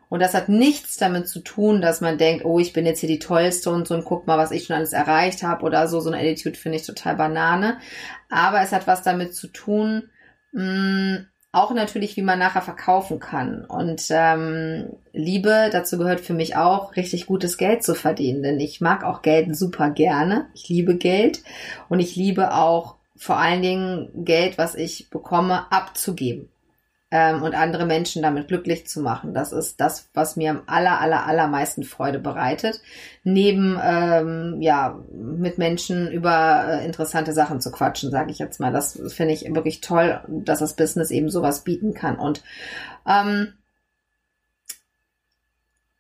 Und 0.09 0.21
das 0.21 0.35
hat 0.35 0.49
nichts 0.49 0.97
damit 0.97 1.29
zu 1.29 1.41
tun, 1.41 1.81
dass 1.81 2.01
man 2.01 2.19
denkt, 2.19 2.45
oh, 2.45 2.59
ich 2.59 2.73
bin 2.73 2.85
jetzt 2.85 3.01
hier 3.01 3.09
die 3.09 3.19
Tollste 3.19 3.71
und 3.71 3.87
so 3.87 3.95
und 3.95 4.05
guck 4.05 4.27
mal, 4.27 4.39
was 4.39 4.51
ich 4.51 4.65
schon 4.65 4.77
alles 4.77 4.93
erreicht 4.93 5.43
habe 5.43 5.65
oder 5.65 5.89
so. 5.89 6.01
So 6.01 6.11
eine 6.11 6.19
Attitude 6.19 6.59
finde 6.59 6.79
ich 6.79 6.87
total 6.87 7.17
Banane. 7.17 7.79
Aber 8.29 8.61
es 8.61 8.73
hat 8.73 8.87
was 8.87 9.03
damit 9.03 9.35
zu 9.35 9.49
tun, 9.49 10.11
mh, 10.53 10.62
mm, 10.62 11.32
auch 11.52 11.73
natürlich, 11.75 12.16
wie 12.16 12.23
man 12.23 12.38
nachher 12.38 12.62
verkaufen 12.62 13.21
kann. 13.21 13.64
Und 13.66 14.06
ähm, 14.09 14.97
Liebe, 15.12 15.68
dazu 15.71 15.99
gehört 15.99 16.21
für 16.21 16.32
mich 16.32 16.56
auch, 16.56 16.97
richtig 16.97 17.26
gutes 17.26 17.59
Geld 17.59 17.85
zu 17.85 17.94
verdienen. 17.94 18.42
Denn 18.42 18.59
ich 18.59 18.80
mag 18.80 19.04
auch 19.04 19.21
Geld 19.21 19.54
super 19.54 19.90
gerne. 19.90 20.47
Ich 20.54 20.68
liebe 20.71 20.97
Geld 20.97 21.42
und 21.90 22.00
ich 22.00 22.16
liebe 22.16 22.54
auch 22.54 22.97
vor 23.16 23.37
allen 23.37 23.62
Dingen 23.62 24.25
Geld, 24.25 24.56
was 24.56 24.75
ich 24.75 25.11
bekomme, 25.11 25.71
abzugeben 25.71 26.49
ähm, 27.12 27.42
und 27.42 27.54
andere 27.54 27.85
Menschen 27.85 28.23
damit 28.23 28.49
glücklich 28.49 28.87
zu 28.87 29.02
machen. 29.02 29.35
Das 29.35 29.52
ist 29.52 29.81
das, 29.83 30.09
was 30.14 30.35
mir 30.37 30.50
am 30.50 30.62
aller, 30.66 30.99
aller, 30.99 31.26
allermeisten 31.26 31.83
Freude 31.85 32.19
bereitet. 32.19 32.81
Neben, 33.23 33.78
ähm, 33.85 34.62
ja, 34.62 34.99
mit 35.12 35.59
Menschen 35.59 36.11
über 36.11 36.64
äh, 36.66 36.87
interessante 36.87 37.35
Sachen 37.35 37.61
zu 37.61 37.71
quatschen, 37.71 38.11
sage 38.11 38.31
ich 38.31 38.38
jetzt 38.38 38.61
mal. 38.61 38.73
Das 38.73 38.99
finde 39.09 39.35
ich 39.35 39.45
wirklich 39.54 39.83
toll, 39.83 40.23
dass 40.26 40.61
das 40.61 40.75
Business 40.75 41.11
eben 41.11 41.28
sowas 41.28 41.64
bieten 41.64 41.92
kann. 41.92 42.16
Und 42.19 42.42
ähm, 43.07 43.52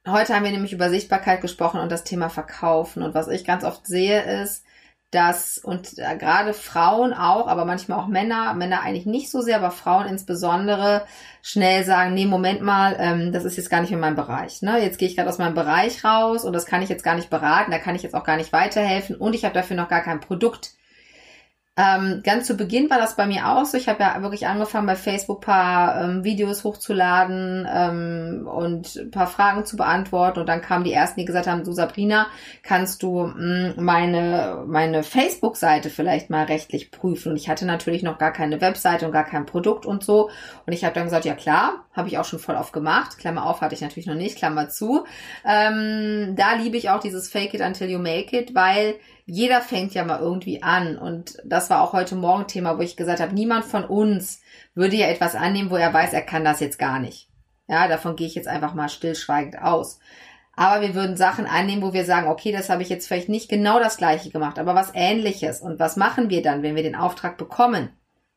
heute 0.08 0.34
haben 0.34 0.44
wir 0.44 0.50
nämlich 0.50 0.72
über 0.72 0.88
Sichtbarkeit 0.88 1.42
gesprochen 1.42 1.78
und 1.78 1.92
das 1.92 2.04
Thema 2.04 2.30
Verkaufen. 2.30 3.02
Und 3.02 3.14
was 3.14 3.28
ich 3.28 3.44
ganz 3.44 3.64
oft 3.64 3.86
sehe, 3.86 4.22
ist, 4.42 4.64
dass, 5.12 5.58
und 5.58 5.98
äh, 5.98 6.16
gerade 6.16 6.54
Frauen 6.54 7.12
auch, 7.12 7.46
aber 7.46 7.66
manchmal 7.66 8.00
auch 8.00 8.08
Männer, 8.08 8.54
Männer 8.54 8.80
eigentlich 8.82 9.04
nicht 9.04 9.30
so 9.30 9.42
sehr, 9.42 9.58
aber 9.58 9.70
Frauen 9.70 10.06
insbesondere 10.06 11.04
schnell 11.42 11.84
sagen, 11.84 12.14
nee, 12.14 12.24
Moment 12.24 12.62
mal, 12.62 12.96
ähm, 12.98 13.30
das 13.30 13.44
ist 13.44 13.56
jetzt 13.56 13.68
gar 13.68 13.82
nicht 13.82 13.90
mehr 13.90 14.00
mein 14.00 14.16
Bereich. 14.16 14.62
Ne? 14.62 14.82
Jetzt 14.82 14.98
gehe 14.98 15.06
ich 15.06 15.14
gerade 15.14 15.28
aus 15.28 15.38
meinem 15.38 15.54
Bereich 15.54 16.02
raus 16.02 16.44
und 16.44 16.54
das 16.54 16.64
kann 16.64 16.80
ich 16.80 16.88
jetzt 16.88 17.04
gar 17.04 17.14
nicht 17.14 17.28
beraten, 17.28 17.70
da 17.70 17.78
kann 17.78 17.94
ich 17.94 18.02
jetzt 18.02 18.14
auch 18.14 18.24
gar 18.24 18.38
nicht 18.38 18.52
weiterhelfen 18.52 19.14
und 19.14 19.34
ich 19.34 19.44
habe 19.44 19.54
dafür 19.54 19.76
noch 19.76 19.88
gar 19.88 20.00
kein 20.00 20.20
Produkt 20.20 20.72
ähm, 21.74 22.20
ganz 22.22 22.46
zu 22.46 22.54
Beginn 22.54 22.90
war 22.90 22.98
das 22.98 23.16
bei 23.16 23.26
mir 23.26 23.48
auch 23.48 23.64
so. 23.64 23.78
Ich 23.78 23.88
habe 23.88 24.02
ja 24.02 24.20
wirklich 24.20 24.46
angefangen, 24.46 24.86
bei 24.86 24.94
Facebook 24.94 25.40
paar 25.40 26.04
ähm, 26.04 26.22
Videos 26.22 26.64
hochzuladen 26.64 27.66
ähm, 27.72 28.46
und 28.46 29.10
paar 29.10 29.26
Fragen 29.26 29.64
zu 29.64 29.78
beantworten. 29.78 30.40
Und 30.40 30.48
dann 30.50 30.60
kamen 30.60 30.84
die 30.84 30.92
ersten, 30.92 31.20
die 31.20 31.24
gesagt 31.24 31.46
haben, 31.46 31.64
du 31.64 31.72
Sabrina, 31.72 32.26
kannst 32.62 33.02
du 33.02 33.22
mh, 33.24 33.34
hm, 33.34 33.74
meine, 33.82 34.64
meine 34.66 35.02
Facebook-Seite 35.02 35.88
vielleicht 35.88 36.28
mal 36.28 36.44
rechtlich 36.44 36.90
prüfen? 36.90 37.30
Und 37.32 37.36
ich 37.36 37.48
hatte 37.48 37.64
natürlich 37.64 38.02
noch 38.02 38.18
gar 38.18 38.34
keine 38.34 38.60
Webseite 38.60 39.06
und 39.06 39.12
gar 39.12 39.24
kein 39.24 39.46
Produkt 39.46 39.86
und 39.86 40.04
so. 40.04 40.28
Und 40.66 40.74
ich 40.74 40.84
habe 40.84 40.94
dann 40.94 41.04
gesagt, 41.04 41.24
ja 41.24 41.34
klar, 41.34 41.86
habe 41.94 42.08
ich 42.08 42.18
auch 42.18 42.26
schon 42.26 42.38
voll 42.38 42.56
oft 42.56 42.74
gemacht. 42.74 43.16
Klammer 43.16 43.46
auf 43.46 43.62
hatte 43.62 43.74
ich 43.74 43.80
natürlich 43.80 44.06
noch 44.06 44.14
nicht, 44.14 44.36
Klammer 44.36 44.68
zu. 44.68 45.06
Ähm, 45.46 46.34
da 46.36 46.52
liebe 46.52 46.76
ich 46.76 46.90
auch 46.90 47.00
dieses 47.00 47.30
Fake 47.30 47.54
it 47.54 47.62
until 47.62 47.88
you 47.88 47.98
make 47.98 48.36
it, 48.36 48.54
weil 48.54 48.96
jeder 49.24 49.60
fängt 49.60 49.94
ja 49.94 50.04
mal 50.04 50.20
irgendwie 50.20 50.62
an. 50.62 50.98
Und 50.98 51.38
das 51.44 51.70
war 51.70 51.82
auch 51.82 51.92
heute 51.92 52.16
Morgen 52.16 52.46
Thema, 52.46 52.78
wo 52.78 52.82
ich 52.82 52.96
gesagt 52.96 53.20
habe, 53.20 53.34
niemand 53.34 53.64
von 53.64 53.84
uns 53.84 54.40
würde 54.74 54.96
ja 54.96 55.06
etwas 55.06 55.34
annehmen, 55.34 55.70
wo 55.70 55.76
er 55.76 55.92
weiß, 55.92 56.12
er 56.12 56.22
kann 56.22 56.44
das 56.44 56.60
jetzt 56.60 56.78
gar 56.78 56.98
nicht. 56.98 57.28
Ja, 57.68 57.88
davon 57.88 58.16
gehe 58.16 58.26
ich 58.26 58.34
jetzt 58.34 58.48
einfach 58.48 58.74
mal 58.74 58.88
stillschweigend 58.88 59.60
aus. 59.60 59.98
Aber 60.54 60.82
wir 60.82 60.94
würden 60.94 61.16
Sachen 61.16 61.46
annehmen, 61.46 61.82
wo 61.82 61.92
wir 61.92 62.04
sagen, 62.04 62.28
okay, 62.28 62.52
das 62.52 62.68
habe 62.68 62.82
ich 62.82 62.88
jetzt 62.88 63.06
vielleicht 63.06 63.28
nicht 63.28 63.48
genau 63.48 63.78
das 63.78 63.96
gleiche 63.96 64.30
gemacht, 64.30 64.58
aber 64.58 64.74
was 64.74 64.92
ähnliches. 64.94 65.60
Und 65.60 65.78
was 65.78 65.96
machen 65.96 66.28
wir 66.28 66.42
dann, 66.42 66.62
wenn 66.62 66.76
wir 66.76 66.82
den 66.82 66.96
Auftrag 66.96 67.38
bekommen? 67.38 67.90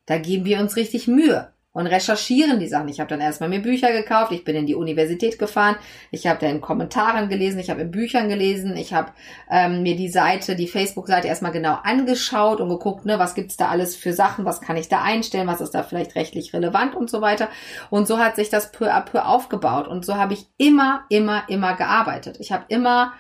Da 0.06 0.18
geben 0.18 0.46
wir 0.46 0.60
uns 0.60 0.76
richtig 0.76 1.08
Mühe 1.08 1.52
und 1.76 1.88
recherchieren 1.88 2.58
die 2.58 2.70
Sachen. 2.70 2.88
Ich 2.88 3.02
habe 3.02 3.10
dann 3.10 3.20
erstmal 3.20 3.50
mir 3.50 3.62
Bücher 3.62 3.92
gekauft, 3.92 4.32
ich 4.32 4.46
bin 4.46 4.56
in 4.56 4.66
die 4.66 4.76
Universität 4.76 5.38
gefahren, 5.38 5.76
ich 6.10 6.26
habe 6.26 6.40
da 6.40 6.48
in 6.48 6.62
Kommentaren 6.62 7.28
gelesen, 7.28 7.60
ich 7.60 7.70
habe 7.70 7.82
in 7.82 7.92
Büchern 7.92 8.30
gelesen, 8.30 8.78
ich 8.78 8.94
habe 8.94 9.12
ähm, 9.52 9.84
mir 9.84 9.98
die 9.98 10.08
Seite, 10.08 10.56
die 10.56 10.70
Facebook-Seite 10.70 11.28
erstmal 11.28 11.52
genau 11.52 11.78
angeschaut 11.84 12.62
und 12.62 12.70
geguckt, 12.70 13.06
ne, 13.06 13.20
was 13.20 13.36
gibt's 13.36 13.58
da 13.58 13.68
alles 13.68 13.98
für 13.98 14.14
Sachen, 14.14 14.46
was 14.46 14.62
kann 14.62 14.78
ich 14.78 14.88
da 14.88 15.02
einstellen, 15.02 15.48
was 15.48 15.60
ist 15.60 15.72
da 15.72 15.84
vielleicht 15.84 16.16
rechtlich 16.16 16.54
relevant 16.54 16.96
und 16.96 17.10
so 17.10 17.20
weiter. 17.20 17.50
Und 17.90 18.08
so 18.08 18.20
hat 18.20 18.38
sich 18.38 18.50
das 18.50 18.72
peu 18.72 18.90
à 18.90 19.02
peu 19.02 19.26
aufgebaut 19.26 19.90
und 19.90 20.06
so 20.06 20.16
habe 20.16 20.34
ich 20.34 20.48
immer, 20.58 21.04
immer, 21.10 21.44
immer 21.50 21.76
gearbeitet. 21.76 22.38
Ich 22.40 22.54
habe 22.54 22.64
immer 22.70 23.12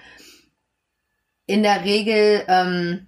in 1.46 1.62
der 1.62 1.84
Regel 1.84 2.44
ähm, 2.48 3.08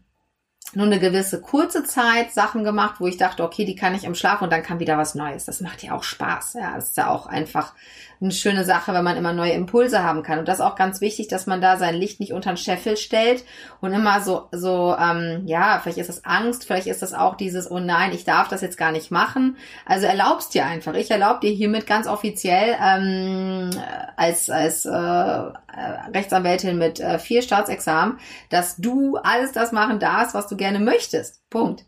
nur 0.74 0.86
eine 0.86 1.00
gewisse 1.00 1.42
kurze 1.42 1.84
Zeit 1.84 2.34
Sachen 2.34 2.64
gemacht, 2.64 2.96
wo 3.00 3.08
ich 3.08 3.18
dachte, 3.18 3.44
okay, 3.44 3.66
die 3.66 3.76
kann 3.76 3.96
ich 3.96 4.04
im 4.04 4.16
Schlaf 4.16 4.42
und 4.42 4.52
dann 4.52 4.64
kam 4.64 4.80
wieder 4.80 4.98
was 4.98 5.16
Neues. 5.16 5.46
Das 5.46 5.62
macht 5.62 5.82
ja 5.84 5.94
auch 5.94 6.04
Spaß. 6.04 6.54
Ja, 6.54 6.76
das 6.76 6.90
ist 6.90 6.98
ja 6.98 7.10
auch 7.10 7.26
einfach 7.26 7.74
eine 8.20 8.32
schöne 8.32 8.66
Sache, 8.66 8.94
wenn 8.94 9.04
man 9.04 9.18
immer 9.18 9.34
neue 9.34 9.52
Impulse 9.52 10.04
haben 10.04 10.24
kann. 10.24 10.40
Und 10.40 10.48
das 10.48 10.60
ist 10.60 10.66
auch 10.66 10.76
ganz 10.76 11.02
wichtig, 11.02 11.28
dass 11.28 11.46
man 11.46 11.62
da 11.62 11.78
sein 11.78 11.96
Licht 11.96 12.20
nicht 12.20 12.34
unter 12.34 12.52
den 12.52 12.58
Scheffel 12.58 12.98
stellt 12.98 13.44
und 13.80 13.94
immer 13.94 14.22
so, 14.22 14.48
so, 14.52 14.96
ähm, 15.00 15.44
ja, 15.46 15.80
vielleicht 15.82 16.00
ist 16.00 16.10
das 16.10 16.26
Angst, 16.26 16.66
vielleicht 16.66 16.88
ist 16.88 17.02
das 17.02 17.14
auch 17.14 17.36
dieses, 17.36 17.70
oh 17.70 17.80
nein, 17.80 18.12
ich 18.14 18.24
darf 18.26 18.48
das 18.48 18.62
jetzt 18.62 18.78
gar 18.78 18.92
nicht 18.92 19.12
machen. 19.12 19.58
Also 19.86 20.08
erlaubst 20.08 20.54
dir 20.54 20.66
einfach. 20.66 20.96
Ich 20.96 21.12
erlaube 21.12 21.42
dir 21.42 21.52
hiermit 21.52 21.86
ganz 21.86 22.08
offiziell 22.08 22.76
ähm, 22.84 23.70
als, 24.16 24.50
als 24.50 24.86
äh, 24.86 24.90
Rechtsanwältin 24.90 26.78
mit 26.78 27.00
äh, 27.00 27.20
vier 27.20 27.42
Staatsexamen, 27.44 28.18
dass 28.50 28.78
du 28.78 29.18
alles 29.18 29.52
das 29.52 29.72
machen 29.72 30.00
darfst, 30.00 30.34
was 30.34 30.48
du 30.48 30.58
gerne 30.58 30.80
möchtest. 30.80 31.48
Punkt. 31.50 31.86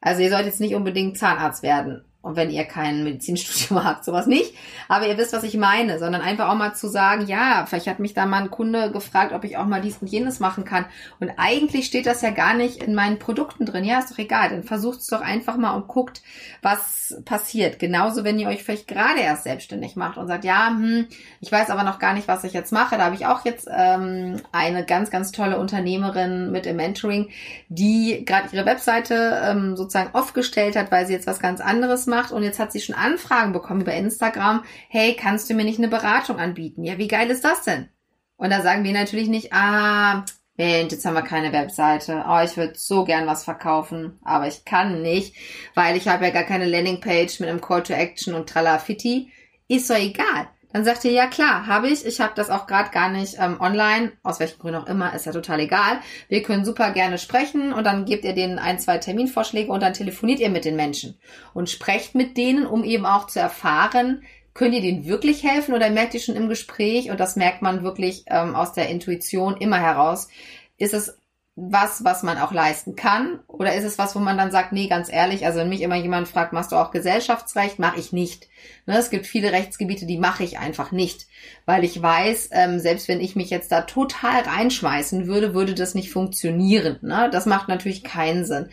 Also 0.00 0.22
ihr 0.22 0.30
sollt 0.30 0.46
jetzt 0.46 0.60
nicht 0.60 0.74
unbedingt 0.74 1.18
Zahnarzt 1.18 1.62
werden 1.62 2.04
und 2.28 2.36
wenn 2.36 2.50
ihr 2.50 2.66
kein 2.66 3.04
Medizinstudium 3.04 3.82
habt, 3.84 4.04
sowas 4.04 4.26
nicht. 4.26 4.54
Aber 4.86 5.08
ihr 5.08 5.16
wisst, 5.16 5.32
was 5.32 5.44
ich 5.44 5.56
meine, 5.56 5.98
sondern 5.98 6.20
einfach 6.20 6.50
auch 6.50 6.56
mal 6.56 6.74
zu 6.74 6.86
sagen, 6.86 7.26
ja, 7.26 7.64
vielleicht 7.66 7.86
hat 7.86 8.00
mich 8.00 8.12
da 8.12 8.26
mal 8.26 8.42
ein 8.42 8.50
Kunde 8.50 8.92
gefragt, 8.92 9.32
ob 9.32 9.44
ich 9.44 9.56
auch 9.56 9.64
mal 9.64 9.80
dies 9.80 9.96
und 10.02 10.08
jenes 10.08 10.38
machen 10.38 10.66
kann. 10.66 10.84
Und 11.20 11.30
eigentlich 11.38 11.86
steht 11.86 12.04
das 12.04 12.20
ja 12.20 12.30
gar 12.30 12.52
nicht 12.52 12.82
in 12.82 12.94
meinen 12.94 13.18
Produkten 13.18 13.64
drin. 13.64 13.82
Ja, 13.82 13.98
ist 13.98 14.10
doch 14.10 14.18
egal. 14.18 14.50
Dann 14.50 14.62
versucht 14.62 15.00
es 15.00 15.06
doch 15.06 15.22
einfach 15.22 15.56
mal 15.56 15.74
und 15.74 15.88
guckt, 15.88 16.20
was 16.60 17.16
passiert. 17.24 17.78
Genauso, 17.78 18.24
wenn 18.24 18.38
ihr 18.38 18.48
euch 18.48 18.62
vielleicht 18.62 18.88
gerade 18.88 19.20
erst 19.20 19.44
selbstständig 19.44 19.96
macht 19.96 20.18
und 20.18 20.28
sagt, 20.28 20.44
ja, 20.44 20.68
hm, 20.68 21.06
ich 21.40 21.50
weiß 21.50 21.70
aber 21.70 21.82
noch 21.82 21.98
gar 21.98 22.12
nicht, 22.12 22.28
was 22.28 22.44
ich 22.44 22.52
jetzt 22.52 22.72
mache. 22.72 22.98
Da 22.98 23.04
habe 23.04 23.14
ich 23.14 23.24
auch 23.24 23.46
jetzt 23.46 23.66
ähm, 23.74 24.42
eine 24.52 24.84
ganz, 24.84 25.10
ganz 25.10 25.32
tolle 25.32 25.58
Unternehmerin 25.58 26.52
mit 26.52 26.66
im 26.66 26.76
Mentoring, 26.76 27.30
die 27.70 28.22
gerade 28.26 28.54
ihre 28.54 28.66
Webseite 28.66 29.40
ähm, 29.44 29.76
sozusagen 29.78 30.14
aufgestellt 30.14 30.76
hat, 30.76 30.92
weil 30.92 31.06
sie 31.06 31.14
jetzt 31.14 31.26
was 31.26 31.40
ganz 31.40 31.62
anderes 31.62 32.06
macht 32.06 32.17
macht 32.18 32.32
und 32.32 32.42
jetzt 32.42 32.58
hat 32.58 32.72
sie 32.72 32.80
schon 32.80 32.96
Anfragen 32.96 33.52
bekommen 33.52 33.82
über 33.82 33.94
Instagram. 33.94 34.64
Hey, 34.88 35.14
kannst 35.14 35.48
du 35.48 35.54
mir 35.54 35.64
nicht 35.64 35.78
eine 35.78 35.88
Beratung 35.88 36.38
anbieten? 36.38 36.82
Ja, 36.82 36.98
wie 36.98 37.08
geil 37.08 37.30
ist 37.30 37.44
das 37.44 37.62
denn? 37.62 37.88
Und 38.36 38.50
da 38.50 38.62
sagen 38.62 38.84
wir 38.84 38.92
natürlich 38.92 39.28
nicht, 39.28 39.52
ah, 39.52 40.24
Mensch, 40.56 40.92
jetzt 40.92 41.04
haben 41.06 41.14
wir 41.14 41.22
keine 41.22 41.52
Webseite. 41.52 42.24
Oh, 42.28 42.40
ich 42.44 42.56
würde 42.56 42.74
so 42.76 43.04
gern 43.04 43.28
was 43.28 43.44
verkaufen, 43.44 44.18
aber 44.24 44.48
ich 44.48 44.64
kann 44.64 45.02
nicht, 45.02 45.36
weil 45.74 45.96
ich 45.96 46.08
habe 46.08 46.24
ja 46.24 46.30
gar 46.30 46.42
keine 46.42 46.66
Landingpage 46.66 47.38
mit 47.38 47.48
einem 47.48 47.60
Call 47.60 47.84
to 47.84 47.92
Action 47.92 48.34
und 48.34 48.48
Tralafitti. 48.48 49.30
Ist 49.68 49.88
doch 49.88 49.96
egal. 49.96 50.48
Dann 50.72 50.84
sagt 50.84 51.04
ihr, 51.04 51.12
ja 51.12 51.26
klar, 51.26 51.66
habe 51.66 51.88
ich. 51.88 52.04
Ich 52.04 52.20
habe 52.20 52.34
das 52.36 52.50
auch 52.50 52.66
gerade 52.66 52.90
gar 52.90 53.08
nicht 53.08 53.36
ähm, 53.38 53.60
online, 53.60 54.12
aus 54.22 54.38
welchen 54.38 54.58
Gründen 54.58 54.80
auch 54.80 54.86
immer, 54.86 55.14
ist 55.14 55.26
ja 55.26 55.32
total 55.32 55.60
egal. 55.60 56.00
Wir 56.28 56.42
können 56.42 56.64
super 56.64 56.90
gerne 56.90 57.18
sprechen 57.18 57.72
und 57.72 57.84
dann 57.84 58.04
gebt 58.04 58.24
ihr 58.24 58.34
denen 58.34 58.58
ein, 58.58 58.78
zwei 58.78 58.98
Terminvorschläge 58.98 59.72
und 59.72 59.82
dann 59.82 59.94
telefoniert 59.94 60.40
ihr 60.40 60.50
mit 60.50 60.64
den 60.64 60.76
Menschen 60.76 61.18
und 61.54 61.70
sprecht 61.70 62.14
mit 62.14 62.36
denen, 62.36 62.66
um 62.66 62.84
eben 62.84 63.06
auch 63.06 63.26
zu 63.26 63.40
erfahren, 63.40 64.22
könnt 64.52 64.74
ihr 64.74 64.82
denen 64.82 65.06
wirklich 65.06 65.44
helfen 65.44 65.74
oder 65.74 65.88
merkt 65.88 66.14
ihr 66.14 66.20
schon 66.20 66.36
im 66.36 66.48
Gespräch, 66.48 67.10
und 67.10 67.20
das 67.20 67.36
merkt 67.36 67.62
man 67.62 67.82
wirklich 67.82 68.24
ähm, 68.26 68.54
aus 68.54 68.72
der 68.72 68.88
Intuition 68.88 69.56
immer 69.56 69.78
heraus, 69.78 70.28
ist 70.76 70.94
es 70.94 71.17
was, 71.60 72.04
was 72.04 72.22
man 72.22 72.38
auch 72.38 72.52
leisten 72.52 72.94
kann? 72.94 73.40
Oder 73.48 73.74
ist 73.74 73.84
es 73.84 73.98
was, 73.98 74.14
wo 74.14 74.20
man 74.20 74.38
dann 74.38 74.52
sagt, 74.52 74.72
nee, 74.72 74.86
ganz 74.86 75.12
ehrlich, 75.12 75.44
also 75.44 75.58
wenn 75.58 75.68
mich 75.68 75.80
immer 75.80 75.96
jemand 75.96 76.28
fragt, 76.28 76.52
machst 76.52 76.70
du 76.70 76.76
auch 76.76 76.92
Gesellschaftsrecht, 76.92 77.80
mache 77.80 77.98
ich 77.98 78.12
nicht. 78.12 78.48
Ne, 78.86 78.96
es 78.96 79.10
gibt 79.10 79.26
viele 79.26 79.50
Rechtsgebiete, 79.50 80.06
die 80.06 80.18
mache 80.18 80.44
ich 80.44 80.58
einfach 80.58 80.92
nicht, 80.92 81.26
weil 81.66 81.82
ich 81.82 82.00
weiß, 82.00 82.50
ähm, 82.52 82.78
selbst 82.78 83.08
wenn 83.08 83.20
ich 83.20 83.34
mich 83.34 83.50
jetzt 83.50 83.72
da 83.72 83.80
total 83.82 84.42
reinschmeißen 84.42 85.26
würde, 85.26 85.52
würde 85.52 85.74
das 85.74 85.96
nicht 85.96 86.12
funktionieren. 86.12 86.98
Ne? 87.02 87.28
Das 87.32 87.44
macht 87.44 87.68
natürlich 87.68 88.04
keinen 88.04 88.44
Sinn. 88.44 88.68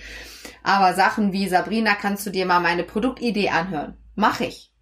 Aber 0.62 0.94
Sachen 0.94 1.34
wie 1.34 1.48
Sabrina, 1.48 1.96
kannst 1.96 2.26
du 2.28 2.30
dir 2.30 2.46
mal 2.46 2.60
meine 2.60 2.84
Produktidee 2.84 3.50
anhören? 3.50 3.98
Mache 4.16 4.46
ich 4.46 4.75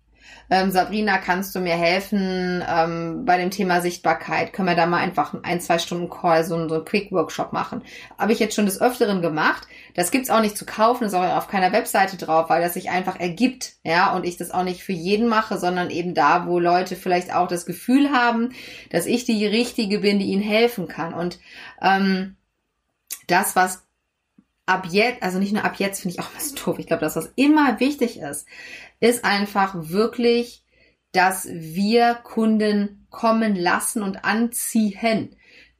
ähm, 0.49 0.71
Sabrina, 0.71 1.17
kannst 1.17 1.55
du 1.55 1.59
mir 1.59 1.75
helfen 1.75 2.63
ähm, 2.67 3.25
bei 3.25 3.37
dem 3.37 3.51
Thema 3.51 3.81
Sichtbarkeit? 3.81 4.53
Können 4.53 4.67
wir 4.67 4.75
da 4.75 4.85
mal 4.85 4.99
einfach 4.99 5.33
ein, 5.43 5.61
zwei 5.61 5.79
Stunden 5.79 6.09
Call, 6.09 6.43
so, 6.43 6.67
so 6.67 6.75
einen 6.75 6.85
Quick-Workshop 6.85 7.53
machen? 7.53 7.81
Habe 8.17 8.33
ich 8.33 8.39
jetzt 8.39 8.55
schon 8.55 8.65
des 8.65 8.81
Öfteren 8.81 9.21
gemacht. 9.21 9.67
Das 9.95 10.11
gibt's 10.11 10.29
auch 10.29 10.41
nicht 10.41 10.57
zu 10.57 10.65
kaufen, 10.65 11.05
ist 11.05 11.13
auch 11.13 11.23
auf 11.23 11.47
keiner 11.47 11.71
Webseite 11.71 12.17
drauf, 12.17 12.49
weil 12.49 12.61
das 12.61 12.73
sich 12.73 12.89
einfach 12.89 13.19
ergibt, 13.19 13.73
ja, 13.83 14.13
und 14.13 14.25
ich 14.25 14.37
das 14.37 14.51
auch 14.51 14.63
nicht 14.63 14.83
für 14.83 14.93
jeden 14.93 15.27
mache, 15.27 15.57
sondern 15.57 15.89
eben 15.89 16.13
da, 16.13 16.47
wo 16.47 16.59
Leute 16.59 16.95
vielleicht 16.95 17.33
auch 17.33 17.47
das 17.47 17.65
Gefühl 17.65 18.11
haben, 18.11 18.53
dass 18.91 19.05
ich 19.05 19.25
die 19.25 19.45
Richtige 19.45 19.99
bin, 19.99 20.19
die 20.19 20.25
ihnen 20.25 20.43
helfen 20.43 20.87
kann. 20.87 21.13
Und 21.13 21.39
ähm, 21.81 22.37
das, 23.27 23.55
was 23.55 23.83
ab 24.65 24.87
jetzt, 24.89 25.21
also 25.23 25.39
nicht 25.39 25.53
nur 25.53 25.63
ab 25.63 25.75
jetzt, 25.77 26.01
finde 26.01 26.15
ich 26.15 26.21
auch 26.21 26.29
was 26.35 26.53
doof. 26.55 26.79
Ich 26.79 26.87
glaube, 26.87 27.01
dass 27.01 27.15
das 27.15 27.31
immer 27.35 27.79
wichtig 27.79 28.19
ist, 28.19 28.47
ist 28.99 29.25
einfach 29.25 29.73
wirklich 29.75 30.63
dass 31.13 31.47
wir 31.47 32.15
Kunden 32.15 33.05
kommen 33.09 33.55
lassen 33.55 34.03
und 34.03 34.25
anziehen. 34.25 35.35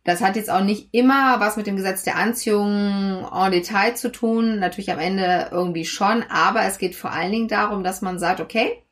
Das 0.05 0.21
hat 0.21 0.35
jetzt 0.35 0.49
auch 0.49 0.63
nicht 0.63 0.89
immer 0.91 1.39
was 1.39 1.57
mit 1.57 1.65
dem 1.65 1.75
Gesetz 1.75 2.03
der 2.03 2.17
Anziehung 2.17 3.25
en 3.25 3.51
Detail 3.51 3.95
zu 3.95 4.11
tun, 4.11 4.59
natürlich 4.59 4.91
am 4.91 4.99
Ende 4.99 5.49
irgendwie 5.51 5.85
schon, 5.85 6.23
aber 6.29 6.63
es 6.63 6.77
geht 6.77 6.95
vor 6.95 7.11
allen 7.11 7.31
Dingen 7.31 7.47
darum, 7.47 7.83
dass 7.83 8.01
man 8.01 8.19
sagt, 8.19 8.39
okay, 8.39 8.83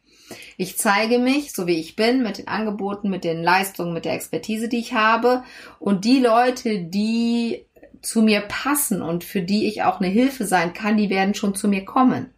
ich 0.58 0.78
zeige 0.78 1.20
mich, 1.20 1.52
so 1.52 1.68
wie 1.68 1.80
ich 1.80 1.96
bin, 1.96 2.24
mit 2.24 2.38
den 2.38 2.48
Angeboten, 2.48 3.10
mit 3.10 3.24
den 3.24 3.44
Leistungen, 3.44 3.94
mit 3.94 4.06
der 4.06 4.14
Expertise, 4.14 4.70
die 4.70 4.80
ich 4.80 4.94
habe. 4.94 5.44
Und 5.80 6.06
die 6.06 6.20
Leute, 6.20 6.80
die 6.86 7.66
zu 8.02 8.22
mir 8.22 8.42
passen 8.42 9.02
und 9.02 9.24
für 9.24 9.42
die 9.42 9.68
ich 9.68 9.84
auch 9.84 10.00
eine 10.00 10.10
Hilfe 10.10 10.46
sein 10.46 10.74
kann, 10.74 10.98
die 10.98 11.10
werden 11.10 11.34
schon 11.34 11.56
zu 11.56 11.68
mir 11.68 11.86
kommen. 11.86 12.34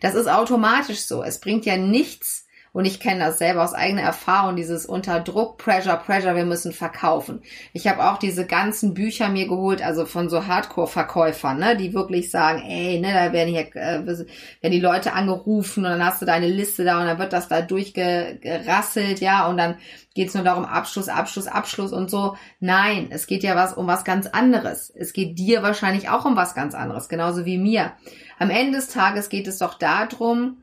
Das 0.00 0.14
ist 0.14 0.28
automatisch 0.28 1.00
so. 1.00 1.22
Es 1.22 1.40
bringt 1.40 1.66
ja 1.66 1.76
nichts, 1.76 2.46
und 2.72 2.84
ich 2.84 3.00
kenne 3.00 3.24
das 3.24 3.38
selber 3.38 3.64
aus 3.64 3.74
eigener 3.74 4.02
Erfahrung, 4.02 4.56
dieses 4.56 4.86
unter 4.86 5.20
Druck, 5.20 5.58
Pressure, 5.58 5.96
Pressure, 5.96 6.36
wir 6.36 6.44
müssen 6.44 6.72
verkaufen. 6.72 7.42
Ich 7.72 7.88
habe 7.88 8.04
auch 8.08 8.18
diese 8.18 8.46
ganzen 8.46 8.94
Bücher 8.94 9.28
mir 9.28 9.48
geholt, 9.48 9.82
also 9.82 10.06
von 10.06 10.28
so 10.28 10.46
Hardcore-Verkäufern, 10.46 11.58
ne, 11.58 11.76
die 11.76 11.94
wirklich 11.94 12.30
sagen, 12.30 12.62
ey, 12.62 13.00
ne, 13.00 13.12
da 13.12 13.32
werden 13.32 13.52
hier, 13.52 13.74
äh, 13.74 14.06
werden 14.06 14.26
die 14.62 14.80
Leute 14.80 15.12
angerufen 15.14 15.84
und 15.84 15.90
dann 15.90 16.04
hast 16.04 16.22
du 16.22 16.26
deine 16.26 16.48
Liste 16.48 16.84
da 16.84 17.00
und 17.00 17.06
dann 17.06 17.18
wird 17.18 17.32
das 17.32 17.48
da 17.48 17.60
durchgerasselt, 17.60 19.20
ja, 19.20 19.46
und 19.46 19.56
dann 19.56 19.76
geht's 20.14 20.34
nur 20.34 20.44
darum, 20.44 20.64
Abschluss, 20.64 21.08
Abschluss, 21.08 21.46
Abschluss 21.46 21.92
und 21.92 22.10
so. 22.10 22.36
Nein, 22.60 23.08
es 23.10 23.26
geht 23.26 23.42
ja 23.42 23.56
was 23.56 23.72
um 23.72 23.86
was 23.86 24.04
ganz 24.04 24.26
anderes. 24.26 24.90
Es 24.94 25.12
geht 25.12 25.38
dir 25.38 25.62
wahrscheinlich 25.62 26.08
auch 26.08 26.24
um 26.24 26.36
was 26.36 26.54
ganz 26.54 26.74
anderes, 26.74 27.08
genauso 27.08 27.44
wie 27.44 27.58
mir. 27.58 27.92
Am 28.38 28.50
Ende 28.50 28.78
des 28.78 28.88
Tages 28.88 29.28
geht 29.28 29.46
es 29.46 29.58
doch 29.58 29.74
darum, 29.74 30.58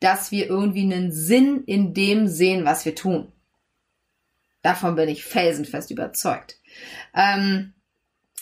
dass 0.00 0.30
wir 0.30 0.46
irgendwie 0.46 0.82
einen 0.82 1.12
Sinn 1.12 1.64
in 1.64 1.94
dem 1.94 2.28
sehen, 2.28 2.64
was 2.64 2.84
wir 2.84 2.94
tun. 2.94 3.32
Davon 4.62 4.96
bin 4.96 5.08
ich 5.08 5.24
felsenfest 5.24 5.90
überzeugt. 5.90 6.60
Ähm, 7.14 7.74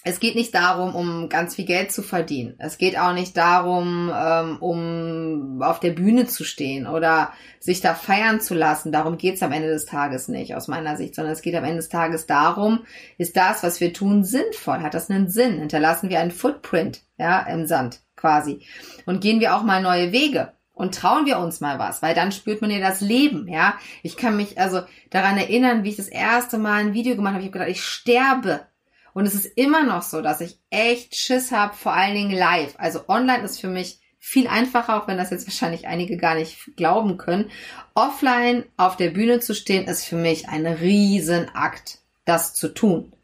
es 0.08 0.20
geht 0.20 0.36
nicht 0.36 0.54
darum, 0.54 0.94
um 0.94 1.28
ganz 1.28 1.56
viel 1.56 1.64
Geld 1.64 1.90
zu 1.90 2.00
verdienen. 2.00 2.54
Es 2.58 2.78
geht 2.78 2.96
auch 2.96 3.12
nicht 3.12 3.36
darum, 3.36 4.08
ähm, 4.14 4.56
um 4.60 5.60
auf 5.60 5.80
der 5.80 5.90
Bühne 5.90 6.26
zu 6.26 6.44
stehen 6.44 6.86
oder 6.86 7.32
sich 7.58 7.80
da 7.80 7.92
feiern 7.94 8.40
zu 8.40 8.54
lassen. 8.54 8.92
Darum 8.92 9.18
geht's 9.18 9.42
am 9.42 9.50
Ende 9.50 9.66
des 9.66 9.84
Tages 9.84 10.28
nicht, 10.28 10.54
aus 10.54 10.68
meiner 10.68 10.96
Sicht, 10.96 11.16
sondern 11.16 11.32
es 11.32 11.42
geht 11.42 11.56
am 11.56 11.64
Ende 11.64 11.78
des 11.78 11.88
Tages 11.88 12.26
darum, 12.26 12.84
ist 13.18 13.36
das, 13.36 13.64
was 13.64 13.80
wir 13.80 13.92
tun, 13.92 14.22
sinnvoll? 14.22 14.78
Hat 14.78 14.94
das 14.94 15.10
einen 15.10 15.28
Sinn? 15.28 15.58
Hinterlassen 15.58 16.08
wir 16.08 16.20
einen 16.20 16.30
Footprint, 16.30 17.02
ja, 17.18 17.40
im 17.40 17.66
Sand 17.66 18.00
quasi? 18.14 18.64
Und 19.06 19.20
gehen 19.20 19.40
wir 19.40 19.56
auch 19.56 19.64
mal 19.64 19.82
neue 19.82 20.12
Wege? 20.12 20.52
Und 20.76 20.94
trauen 20.94 21.24
wir 21.24 21.38
uns 21.38 21.60
mal 21.60 21.78
was, 21.78 22.02
weil 22.02 22.14
dann 22.14 22.32
spürt 22.32 22.60
man 22.60 22.70
ja 22.70 22.78
das 22.78 23.00
Leben, 23.00 23.48
ja. 23.48 23.78
Ich 24.02 24.18
kann 24.18 24.36
mich 24.36 24.60
also 24.60 24.82
daran 25.08 25.38
erinnern, 25.38 25.82
wie 25.82 25.88
ich 25.88 25.96
das 25.96 26.06
erste 26.06 26.58
Mal 26.58 26.80
ein 26.80 26.92
Video 26.92 27.16
gemacht 27.16 27.32
habe. 27.32 27.42
Ich 27.42 27.48
habe 27.48 27.58
gedacht, 27.58 27.70
ich 27.70 27.82
sterbe. 27.82 28.66
Und 29.14 29.24
es 29.24 29.34
ist 29.34 29.46
immer 29.56 29.84
noch 29.84 30.02
so, 30.02 30.20
dass 30.20 30.42
ich 30.42 30.58
echt 30.68 31.16
Schiss 31.16 31.50
habe, 31.50 31.74
vor 31.74 31.94
allen 31.94 32.14
Dingen 32.14 32.36
live. 32.36 32.74
Also 32.76 33.08
online 33.08 33.42
ist 33.42 33.58
für 33.58 33.68
mich 33.68 34.00
viel 34.18 34.48
einfacher, 34.48 35.00
auch 35.02 35.08
wenn 35.08 35.16
das 35.16 35.30
jetzt 35.30 35.46
wahrscheinlich 35.46 35.88
einige 35.88 36.18
gar 36.18 36.34
nicht 36.34 36.76
glauben 36.76 37.16
können. 37.16 37.50
Offline 37.94 38.64
auf 38.76 38.98
der 38.98 39.08
Bühne 39.08 39.40
zu 39.40 39.54
stehen, 39.54 39.86
ist 39.86 40.04
für 40.04 40.16
mich 40.16 40.50
ein 40.50 40.66
Riesenakt, 40.66 42.00
das 42.26 42.52
zu 42.52 42.68
tun. 42.68 43.15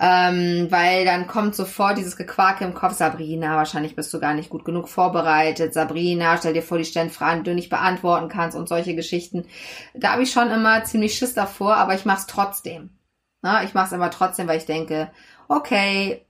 Ähm, 0.00 0.66
weil 0.70 1.04
dann 1.04 1.28
kommt 1.28 1.54
sofort 1.54 1.96
dieses 1.98 2.16
Gequake 2.16 2.64
im 2.64 2.74
Kopf, 2.74 2.94
Sabrina, 2.94 3.56
wahrscheinlich 3.56 3.94
bist 3.94 4.12
du 4.12 4.18
gar 4.18 4.34
nicht 4.34 4.50
gut 4.50 4.64
genug 4.64 4.88
vorbereitet. 4.88 5.72
Sabrina, 5.72 6.36
stell 6.36 6.52
dir 6.52 6.62
vor, 6.62 6.78
die 6.78 6.84
stellen 6.84 7.10
Fragen, 7.10 7.44
die 7.44 7.50
du 7.50 7.54
nicht 7.54 7.70
beantworten 7.70 8.28
kannst 8.28 8.56
und 8.56 8.68
solche 8.68 8.96
Geschichten. 8.96 9.46
Da 9.94 10.12
habe 10.12 10.24
ich 10.24 10.32
schon 10.32 10.50
immer 10.50 10.82
ziemlich 10.84 11.14
Schiss 11.16 11.34
davor, 11.34 11.76
aber 11.76 11.94
ich 11.94 12.04
mache 12.04 12.18
es 12.20 12.26
trotzdem. 12.26 12.90
Na, 13.42 13.62
ich 13.62 13.74
mache 13.74 13.86
es 13.86 13.92
aber 13.92 14.10
trotzdem, 14.10 14.48
weil 14.48 14.58
ich 14.58 14.66
denke, 14.66 15.10
okay, 15.48 16.26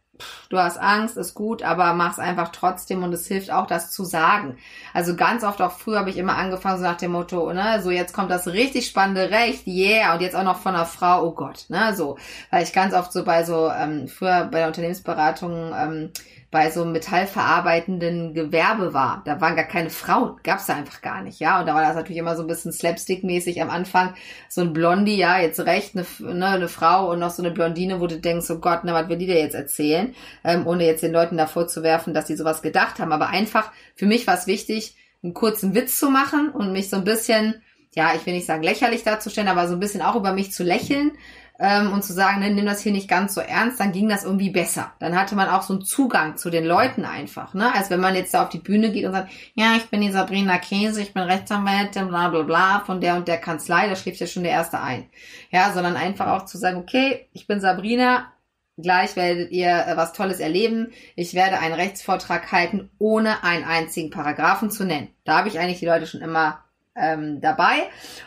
du 0.48 0.58
hast 0.58 0.78
Angst, 0.78 1.16
ist 1.16 1.34
gut, 1.34 1.62
aber 1.62 1.92
mach's 1.94 2.18
einfach 2.18 2.48
trotzdem 2.48 3.02
und 3.02 3.12
es 3.12 3.26
hilft 3.26 3.50
auch, 3.50 3.66
das 3.66 3.90
zu 3.90 4.04
sagen. 4.04 4.56
Also 4.92 5.16
ganz 5.16 5.44
oft 5.44 5.60
auch 5.60 5.72
früher 5.72 5.98
habe 5.98 6.10
ich 6.10 6.16
immer 6.16 6.36
angefangen 6.36 6.78
so 6.78 6.84
nach 6.84 6.96
dem 6.96 7.12
Motto, 7.12 7.52
ne, 7.52 7.80
so 7.82 7.90
jetzt 7.90 8.12
kommt 8.12 8.30
das 8.30 8.46
richtig 8.46 8.86
spannende 8.86 9.30
Recht, 9.30 9.66
yeah, 9.66 10.14
und 10.14 10.20
jetzt 10.20 10.36
auch 10.36 10.44
noch 10.44 10.58
von 10.58 10.74
einer 10.74 10.86
Frau, 10.86 11.24
oh 11.24 11.32
Gott, 11.32 11.66
ne, 11.68 11.94
so, 11.94 12.16
weil 12.50 12.62
ich 12.62 12.72
ganz 12.72 12.94
oft 12.94 13.12
so 13.12 13.24
bei 13.24 13.44
so 13.44 13.70
ähm, 13.70 14.08
früher 14.08 14.44
bei 14.44 14.58
der 14.58 14.68
Unternehmensberatung 14.68 15.72
ähm, 15.76 16.10
bei 16.54 16.70
so 16.70 16.82
einem 16.82 16.92
metallverarbeitenden 16.92 18.32
Gewerbe 18.32 18.94
war. 18.94 19.22
Da 19.24 19.40
waren 19.40 19.56
gar 19.56 19.64
keine 19.64 19.90
Frauen, 19.90 20.38
gab's 20.44 20.66
da 20.66 20.76
einfach 20.76 21.02
gar 21.02 21.20
nicht, 21.20 21.40
ja. 21.40 21.58
Und 21.58 21.66
da 21.66 21.74
war 21.74 21.82
das 21.82 21.96
natürlich 21.96 22.18
immer 22.18 22.36
so 22.36 22.42
ein 22.42 22.46
bisschen 22.46 22.70
slapstick-mäßig 22.70 23.60
am 23.60 23.70
Anfang. 23.70 24.14
So 24.48 24.60
ein 24.60 24.72
Blondie, 24.72 25.16
ja, 25.16 25.40
jetzt 25.40 25.58
recht, 25.58 25.96
eine, 25.96 26.06
ne, 26.32 26.46
eine 26.46 26.68
Frau 26.68 27.10
und 27.10 27.18
noch 27.18 27.30
so 27.30 27.42
eine 27.42 27.50
Blondine, 27.50 28.00
wo 28.00 28.06
du 28.06 28.20
denkst, 28.20 28.48
oh 28.50 28.60
Gott, 28.60 28.82
na, 28.84 28.94
was 28.94 29.08
will 29.08 29.18
die 29.18 29.26
dir 29.26 29.40
jetzt 29.40 29.56
erzählen? 29.56 30.14
Ähm, 30.44 30.64
ohne 30.64 30.86
jetzt 30.86 31.02
den 31.02 31.10
Leuten 31.10 31.36
davor 31.36 31.66
zu 31.66 31.82
werfen, 31.82 32.14
dass 32.14 32.26
die 32.26 32.36
sowas 32.36 32.62
gedacht 32.62 33.00
haben. 33.00 33.10
Aber 33.10 33.30
einfach, 33.30 33.72
für 33.96 34.06
mich 34.06 34.24
war 34.28 34.38
es 34.38 34.46
wichtig, 34.46 34.94
einen 35.24 35.34
kurzen 35.34 35.74
Witz 35.74 35.98
zu 35.98 36.08
machen 36.08 36.50
und 36.50 36.70
mich 36.70 36.88
so 36.88 36.96
ein 36.96 37.04
bisschen, 37.04 37.62
ja, 37.96 38.12
ich 38.14 38.24
will 38.26 38.34
nicht 38.34 38.46
sagen 38.46 38.62
lächerlich 38.62 39.02
darzustellen, 39.02 39.48
aber 39.48 39.66
so 39.66 39.74
ein 39.74 39.80
bisschen 39.80 40.02
auch 40.02 40.14
über 40.14 40.32
mich 40.32 40.52
zu 40.52 40.62
lächeln 40.62 41.18
ähm, 41.58 41.92
und 41.92 42.02
zu 42.02 42.12
sagen, 42.12 42.40
ne, 42.40 42.50
nimm 42.50 42.66
das 42.66 42.80
hier 42.80 42.92
nicht 42.92 43.08
ganz 43.08 43.34
so 43.34 43.40
ernst, 43.40 43.78
dann 43.78 43.92
ging 43.92 44.08
das 44.08 44.24
irgendwie 44.24 44.50
besser. 44.50 44.92
Dann 44.98 45.16
hatte 45.16 45.36
man 45.36 45.48
auch 45.48 45.62
so 45.62 45.74
einen 45.74 45.84
Zugang 45.84 46.36
zu 46.36 46.50
den 46.50 46.64
Leuten 46.64 47.04
einfach, 47.04 47.54
ne? 47.54 47.72
Als 47.74 47.90
wenn 47.90 48.00
man 48.00 48.16
jetzt 48.16 48.34
da 48.34 48.42
auf 48.42 48.48
die 48.48 48.58
Bühne 48.58 48.90
geht 48.90 49.04
und 49.04 49.12
sagt, 49.12 49.30
ja, 49.54 49.76
ich 49.76 49.88
bin 49.88 50.00
die 50.00 50.10
Sabrina 50.10 50.58
Käse, 50.58 51.00
ich 51.00 51.14
bin 51.14 51.22
Rechtsanwältin, 51.22 52.08
bla 52.08 52.28
bla 52.28 52.42
bla, 52.42 52.80
von 52.80 53.00
der 53.00 53.14
und 53.14 53.28
der 53.28 53.38
Kanzlei, 53.38 53.88
da 53.88 53.94
schläft 53.94 54.20
ja 54.20 54.26
schon 54.26 54.42
der 54.42 54.52
Erste 54.52 54.80
ein. 54.80 55.08
Ja, 55.50 55.72
sondern 55.72 55.96
einfach 55.96 56.26
auch 56.28 56.44
zu 56.44 56.58
sagen, 56.58 56.78
okay, 56.78 57.28
ich 57.32 57.46
bin 57.46 57.60
Sabrina, 57.60 58.30
Gleich 58.76 59.14
werdet 59.14 59.52
ihr 59.52 59.68
äh, 59.68 59.96
was 59.96 60.12
Tolles 60.12 60.40
erleben. 60.40 60.92
Ich 61.14 61.34
werde 61.34 61.60
einen 61.60 61.74
Rechtsvortrag 61.74 62.50
halten, 62.50 62.90
ohne 62.98 63.44
einen 63.44 63.64
einzigen 63.64 64.10
Paragraphen 64.10 64.70
zu 64.70 64.84
nennen. 64.84 65.14
Da 65.24 65.38
habe 65.38 65.48
ich 65.48 65.60
eigentlich 65.60 65.78
die 65.78 65.86
Leute 65.86 66.08
schon 66.08 66.20
immer 66.20 66.64
ähm, 66.96 67.40
dabei. 67.40 67.84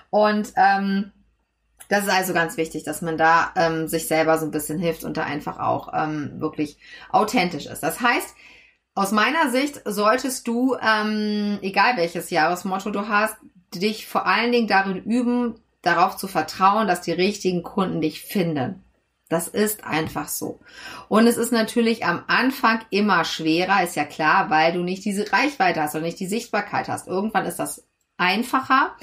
Und 0.09 0.53
ähm, 0.55 1.11
das 1.89 2.03
ist 2.03 2.11
also 2.11 2.33
ganz 2.33 2.57
wichtig, 2.57 2.83
dass 2.83 3.01
man 3.01 3.17
da 3.17 3.51
ähm, 3.55 3.87
sich 3.87 4.07
selber 4.07 4.37
so 4.37 4.45
ein 4.45 4.51
bisschen 4.51 4.79
hilft 4.79 5.03
und 5.03 5.17
da 5.17 5.23
einfach 5.23 5.59
auch 5.59 5.93
ähm, 5.93 6.39
wirklich 6.39 6.77
authentisch 7.11 7.65
ist. 7.65 7.81
Das 7.81 8.01
heißt, 8.01 8.35
aus 8.95 9.11
meiner 9.11 9.51
Sicht 9.51 9.81
solltest 9.85 10.47
du, 10.47 10.75
ähm, 10.75 11.59
egal 11.61 11.97
welches 11.97 12.29
Jahresmotto 12.29 12.89
du 12.89 13.07
hast, 13.07 13.35
dich 13.73 14.07
vor 14.07 14.25
allen 14.25 14.51
Dingen 14.51 14.67
darin 14.67 15.03
üben, 15.03 15.55
darauf 15.81 16.17
zu 16.17 16.27
vertrauen, 16.27 16.87
dass 16.87 17.01
die 17.01 17.11
richtigen 17.11 17.63
Kunden 17.63 18.01
dich 18.01 18.21
finden. 18.21 18.83
Das 19.29 19.47
ist 19.47 19.83
einfach 19.83 20.29
so. 20.29 20.59
Und 21.09 21.27
es 21.27 21.37
ist 21.37 21.51
natürlich 21.51 22.05
am 22.05 22.23
Anfang 22.27 22.79
immer 22.89 23.25
schwerer, 23.25 23.83
ist 23.83 23.95
ja 23.95 24.05
klar, 24.05 24.49
weil 24.49 24.73
du 24.73 24.83
nicht 24.83 25.03
diese 25.03 25.31
Reichweite 25.31 25.81
hast 25.81 25.95
und 25.95 26.01
nicht 26.01 26.19
die 26.19 26.27
Sichtbarkeit 26.27 26.87
hast. 26.87 27.07
Irgendwann 27.07 27.45
ist 27.45 27.59
das 27.59 27.85
einfacher. 28.17 28.95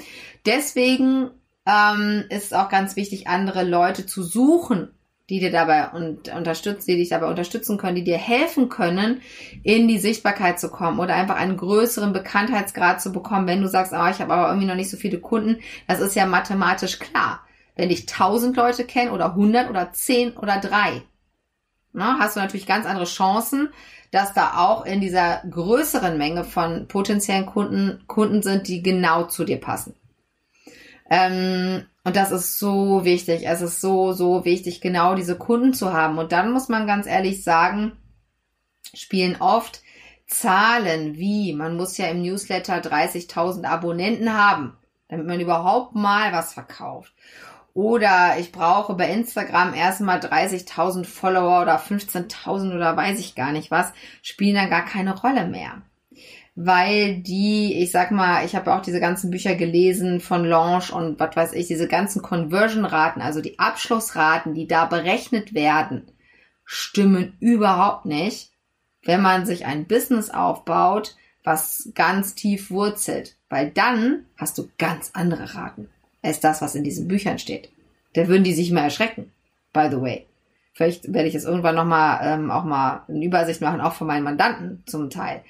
Deswegen 0.45 1.31
ähm, 1.65 2.25
ist 2.29 2.53
auch 2.53 2.69
ganz 2.69 2.95
wichtig, 2.95 3.27
andere 3.27 3.63
Leute 3.63 4.05
zu 4.05 4.23
suchen, 4.23 4.89
die 5.29 5.39
dir 5.39 5.51
dabei 5.51 5.89
und 5.89 6.29
unterstützen, 6.29 6.85
die 6.87 6.97
dich 6.97 7.09
dabei 7.09 7.27
unterstützen 7.27 7.77
können, 7.77 7.95
die 7.95 8.03
dir 8.03 8.17
helfen 8.17 8.69
können, 8.69 9.21
in 9.63 9.87
die 9.87 9.97
Sichtbarkeit 9.97 10.59
zu 10.59 10.69
kommen 10.69 10.99
oder 10.99 11.15
einfach 11.15 11.35
einen 11.35 11.57
größeren 11.57 12.13
Bekanntheitsgrad 12.13 13.01
zu 13.01 13.11
bekommen, 13.11 13.47
wenn 13.47 13.61
du 13.61 13.67
sagst, 13.67 13.93
oh, 13.93 14.07
ich 14.07 14.21
habe 14.21 14.33
aber 14.33 14.49
irgendwie 14.49 14.67
noch 14.67 14.75
nicht 14.75 14.91
so 14.91 14.97
viele 14.97 15.19
Kunden. 15.19 15.57
Das 15.87 15.99
ist 15.99 16.15
ja 16.15 16.27
mathematisch 16.27 16.99
klar. 16.99 17.41
Wenn 17.75 17.89
dich 17.89 18.05
tausend 18.05 18.55
Leute 18.55 18.85
kennen 18.85 19.11
oder 19.11 19.35
hundert 19.35 19.69
oder 19.69 19.91
zehn 19.91 20.37
oder 20.37 20.59
drei, 20.59 21.01
na, 21.91 22.19
hast 22.19 22.35
du 22.35 22.41
natürlich 22.41 22.67
ganz 22.67 22.85
andere 22.85 23.05
Chancen, 23.05 23.69
dass 24.11 24.33
da 24.33 24.57
auch 24.57 24.85
in 24.85 25.01
dieser 25.01 25.41
größeren 25.49 26.17
Menge 26.17 26.43
von 26.43 26.87
potenziellen 26.87 27.45
Kunden 27.45 28.03
Kunden 28.07 28.43
sind, 28.43 28.67
die 28.67 28.83
genau 28.83 29.23
zu 29.23 29.43
dir 29.43 29.59
passen. 29.59 29.95
Ähm, 31.09 31.85
und 32.03 32.15
das 32.15 32.31
ist 32.31 32.59
so 32.59 33.03
wichtig. 33.03 33.47
Es 33.47 33.61
ist 33.61 33.81
so, 33.81 34.13
so 34.13 34.45
wichtig, 34.45 34.81
genau 34.81 35.15
diese 35.15 35.37
Kunden 35.37 35.73
zu 35.73 35.93
haben. 35.93 36.17
Und 36.17 36.31
dann 36.31 36.51
muss 36.51 36.69
man 36.69 36.87
ganz 36.87 37.07
ehrlich 37.07 37.43
sagen, 37.43 37.93
spielen 38.93 39.37
oft 39.39 39.81
Zahlen 40.27 41.17
wie, 41.17 41.53
man 41.53 41.75
muss 41.75 41.97
ja 41.97 42.07
im 42.07 42.21
Newsletter 42.21 42.77
30.000 42.77 43.65
Abonnenten 43.65 44.33
haben, 44.33 44.75
damit 45.07 45.27
man 45.27 45.39
überhaupt 45.39 45.95
mal 45.95 46.33
was 46.33 46.53
verkauft. 46.53 47.13
Oder 47.75 48.37
ich 48.39 48.51
brauche 48.51 48.93
bei 48.93 49.09
Instagram 49.09 49.73
erstmal 49.73 50.19
30.000 50.19 51.05
Follower 51.05 51.61
oder 51.61 51.77
15.000 51.77 52.73
oder 52.73 52.95
weiß 52.95 53.19
ich 53.19 53.35
gar 53.35 53.51
nicht 53.51 53.69
was, 53.69 53.91
spielen 54.21 54.55
dann 54.55 54.69
gar 54.69 54.85
keine 54.85 55.19
Rolle 55.19 55.45
mehr 55.45 55.81
weil 56.55 57.17
die, 57.17 57.81
ich 57.81 57.91
sag 57.91 58.11
mal, 58.11 58.45
ich 58.45 58.55
habe 58.55 58.73
auch 58.73 58.81
diese 58.81 59.01
ganzen 59.01 59.29
Bücher 59.29 59.55
gelesen 59.55 60.21
von 60.21 60.45
Launch 60.45 60.91
und 60.91 61.19
was 61.19 61.35
weiß 61.35 61.53
ich, 61.53 61.67
diese 61.67 61.87
ganzen 61.87 62.21
Conversion-Raten, 62.21 63.21
also 63.21 63.41
die 63.41 63.59
Abschlussraten, 63.59 64.53
die 64.53 64.67
da 64.67 64.85
berechnet 64.85 65.53
werden, 65.53 66.03
stimmen 66.63 67.35
überhaupt 67.41 68.05
nicht, 68.05 68.51
wenn 69.03 69.21
man 69.21 69.45
sich 69.45 69.65
ein 69.65 69.85
Business 69.85 70.29
aufbaut, 70.29 71.15
was 71.43 71.91
ganz 71.93 72.35
tief 72.35 72.71
wurzelt, 72.71 73.35
weil 73.49 73.69
dann 73.69 74.25
hast 74.37 74.57
du 74.57 74.69
ganz 74.77 75.11
andere 75.13 75.53
Raten. 75.55 75.89
als 76.23 76.39
das, 76.39 76.59
was 76.59 76.73
in 76.73 76.83
diesen 76.83 77.07
Büchern 77.07 77.37
steht. 77.37 77.69
Da 78.13 78.27
würden 78.27 78.43
die 78.43 78.53
sich 78.55 78.71
mal 78.71 78.85
erschrecken, 78.85 79.31
by 79.73 79.89
the 79.91 80.01
way. 80.01 80.25
Vielleicht 80.75 81.13
werde 81.13 81.29
ich 81.29 81.33
jetzt 81.33 81.45
irgendwann 81.45 81.75
nochmal 81.75 82.19
ähm, 82.21 82.51
auch 82.51 82.65
mal 82.65 83.05
eine 83.07 83.23
Übersicht 83.23 83.61
machen, 83.61 83.79
auch 83.79 83.93
von 83.93 84.07
meinen 84.07 84.25
Mandanten 84.25 84.83
zum 84.85 85.09
Teil. 85.09 85.41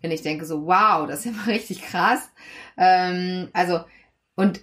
Wenn 0.00 0.12
ich 0.12 0.22
denke 0.22 0.44
so, 0.44 0.66
wow, 0.66 1.04
das 1.08 1.20
ist 1.20 1.24
ja 1.24 1.32
mal 1.32 1.50
richtig 1.50 1.82
krass. 1.82 2.30
Ähm, 2.76 3.48
also, 3.52 3.80
und 4.36 4.60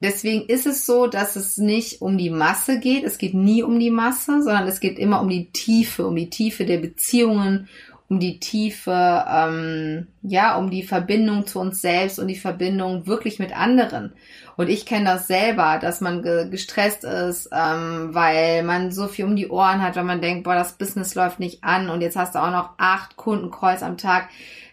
deswegen 0.00 0.46
ist 0.46 0.66
es 0.66 0.86
so, 0.86 1.06
dass 1.06 1.36
es 1.36 1.58
nicht 1.58 2.00
um 2.00 2.16
die 2.16 2.30
Masse 2.30 2.80
geht. 2.80 3.04
Es 3.04 3.18
geht 3.18 3.34
nie 3.34 3.62
um 3.62 3.78
die 3.78 3.90
Masse, 3.90 4.42
sondern 4.42 4.66
es 4.66 4.80
geht 4.80 4.98
immer 4.98 5.20
um 5.20 5.28
die 5.28 5.52
Tiefe, 5.52 6.06
um 6.06 6.16
die 6.16 6.30
Tiefe 6.30 6.64
der 6.64 6.78
Beziehungen, 6.78 7.68
um 8.08 8.20
die 8.20 8.40
Tiefe, 8.40 9.26
ähm, 9.28 10.06
ja, 10.28 10.56
um 10.56 10.70
die 10.70 10.82
Verbindung 10.82 11.46
zu 11.46 11.60
uns 11.60 11.80
selbst 11.80 12.18
und 12.18 12.28
die 12.28 12.36
Verbindung 12.36 13.06
wirklich 13.06 13.38
mit 13.38 13.56
anderen. 13.56 14.12
Und 14.56 14.68
ich 14.68 14.86
kenne 14.86 15.04
das 15.04 15.28
selber, 15.28 15.78
dass 15.80 16.00
man 16.00 16.22
ge 16.22 16.48
gestresst 16.50 17.04
ist, 17.04 17.48
ähm, 17.52 18.08
weil 18.12 18.64
man 18.64 18.90
so 18.90 19.06
viel 19.06 19.24
um 19.24 19.36
die 19.36 19.48
Ohren 19.48 19.82
hat, 19.82 19.94
weil 19.94 20.04
man 20.04 20.20
denkt, 20.20 20.44
boah, 20.44 20.54
das 20.54 20.72
Business 20.72 21.14
läuft 21.14 21.38
nicht 21.38 21.62
an 21.62 21.90
und 21.90 22.00
jetzt 22.00 22.16
hast 22.16 22.34
du 22.34 22.40
auch 22.40 22.50
noch 22.50 22.70
acht 22.76 23.16
Kundencalls 23.16 23.84
am 23.84 23.96
Tag. 23.96 24.28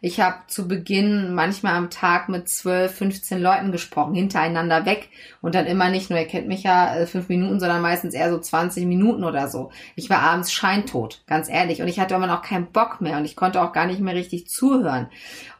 Ich 0.07 0.19
habe 0.19 0.37
zu 0.45 0.67
Beginn 0.67 1.33
manchmal 1.33 1.73
am 1.73 1.89
Tag 1.89 2.29
mit 2.29 2.47
12, 2.47 2.93
15 2.93 3.41
Leuten 3.41 3.71
gesprochen, 3.71 4.13
hintereinander 4.13 4.85
weg. 4.85 5.09
Und 5.41 5.55
dann 5.55 5.65
immer 5.65 5.89
nicht 5.89 6.11
nur, 6.11 6.19
ihr 6.19 6.27
kennt 6.27 6.47
mich 6.47 6.61
ja, 6.61 6.95
äh, 6.95 7.07
fünf 7.07 7.27
Minuten, 7.27 7.59
sondern 7.59 7.81
meistens 7.81 8.13
eher 8.13 8.29
so 8.29 8.37
20 8.37 8.85
Minuten 8.85 9.23
oder 9.23 9.47
so. 9.47 9.71
Ich 9.95 10.07
war 10.11 10.19
abends 10.19 10.53
scheintot, 10.53 11.23
ganz 11.25 11.49
ehrlich. 11.49 11.81
Und 11.81 11.87
ich 11.87 11.99
hatte 11.99 12.13
immer 12.13 12.27
noch 12.27 12.43
keinen 12.43 12.71
Bock 12.71 13.01
mehr 13.01 13.17
und 13.17 13.25
ich 13.25 13.35
konnte 13.35 13.59
auch 13.59 13.73
gar 13.73 13.87
nicht 13.87 13.99
mehr 13.99 14.13
richtig 14.13 14.47
zuhören. 14.47 15.07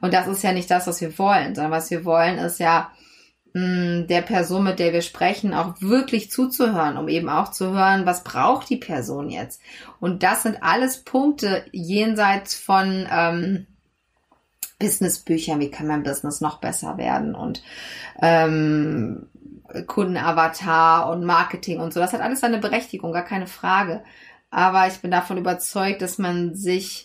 Und 0.01 0.13
das 0.13 0.27
ist 0.27 0.43
ja 0.43 0.51
nicht 0.51 0.69
das, 0.69 0.87
was 0.87 1.01
wir 1.01 1.17
wollen, 1.17 1.55
sondern 1.55 1.71
was 1.71 1.91
wir 1.91 2.05
wollen, 2.05 2.37
ist 2.37 2.59
ja, 2.59 2.91
mm, 3.53 4.07
der 4.07 4.21
Person, 4.21 4.63
mit 4.63 4.79
der 4.79 4.93
wir 4.93 5.01
sprechen, 5.01 5.53
auch 5.53 5.75
wirklich 5.79 6.31
zuzuhören, 6.31 6.97
um 6.97 7.07
eben 7.07 7.29
auch 7.29 7.51
zu 7.51 7.71
hören, 7.71 8.05
was 8.05 8.23
braucht 8.23 8.69
die 8.69 8.77
Person 8.77 9.29
jetzt. 9.29 9.61
Und 9.99 10.23
das 10.23 10.43
sind 10.43 10.61
alles 10.61 11.03
Punkte 11.03 11.65
jenseits 11.71 12.55
von 12.55 13.07
ähm, 13.11 13.67
Businessbüchern, 14.79 15.59
wie 15.59 15.71
kann 15.71 15.87
mein 15.87 16.03
Business 16.03 16.41
noch 16.41 16.59
besser 16.59 16.97
werden 16.97 17.33
und 17.33 17.63
ähm, 18.21 19.29
Kundenavatar 19.87 21.09
und 21.09 21.25
Marketing 21.25 21.79
und 21.79 21.93
so. 21.93 21.99
Das 21.99 22.13
hat 22.13 22.21
alles 22.21 22.39
seine 22.39 22.59
Berechtigung, 22.59 23.11
gar 23.11 23.25
keine 23.25 23.47
Frage. 23.47 24.03
Aber 24.51 24.87
ich 24.87 24.99
bin 24.99 25.11
davon 25.11 25.37
überzeugt, 25.37 26.01
dass 26.01 26.17
man 26.17 26.55
sich 26.55 27.04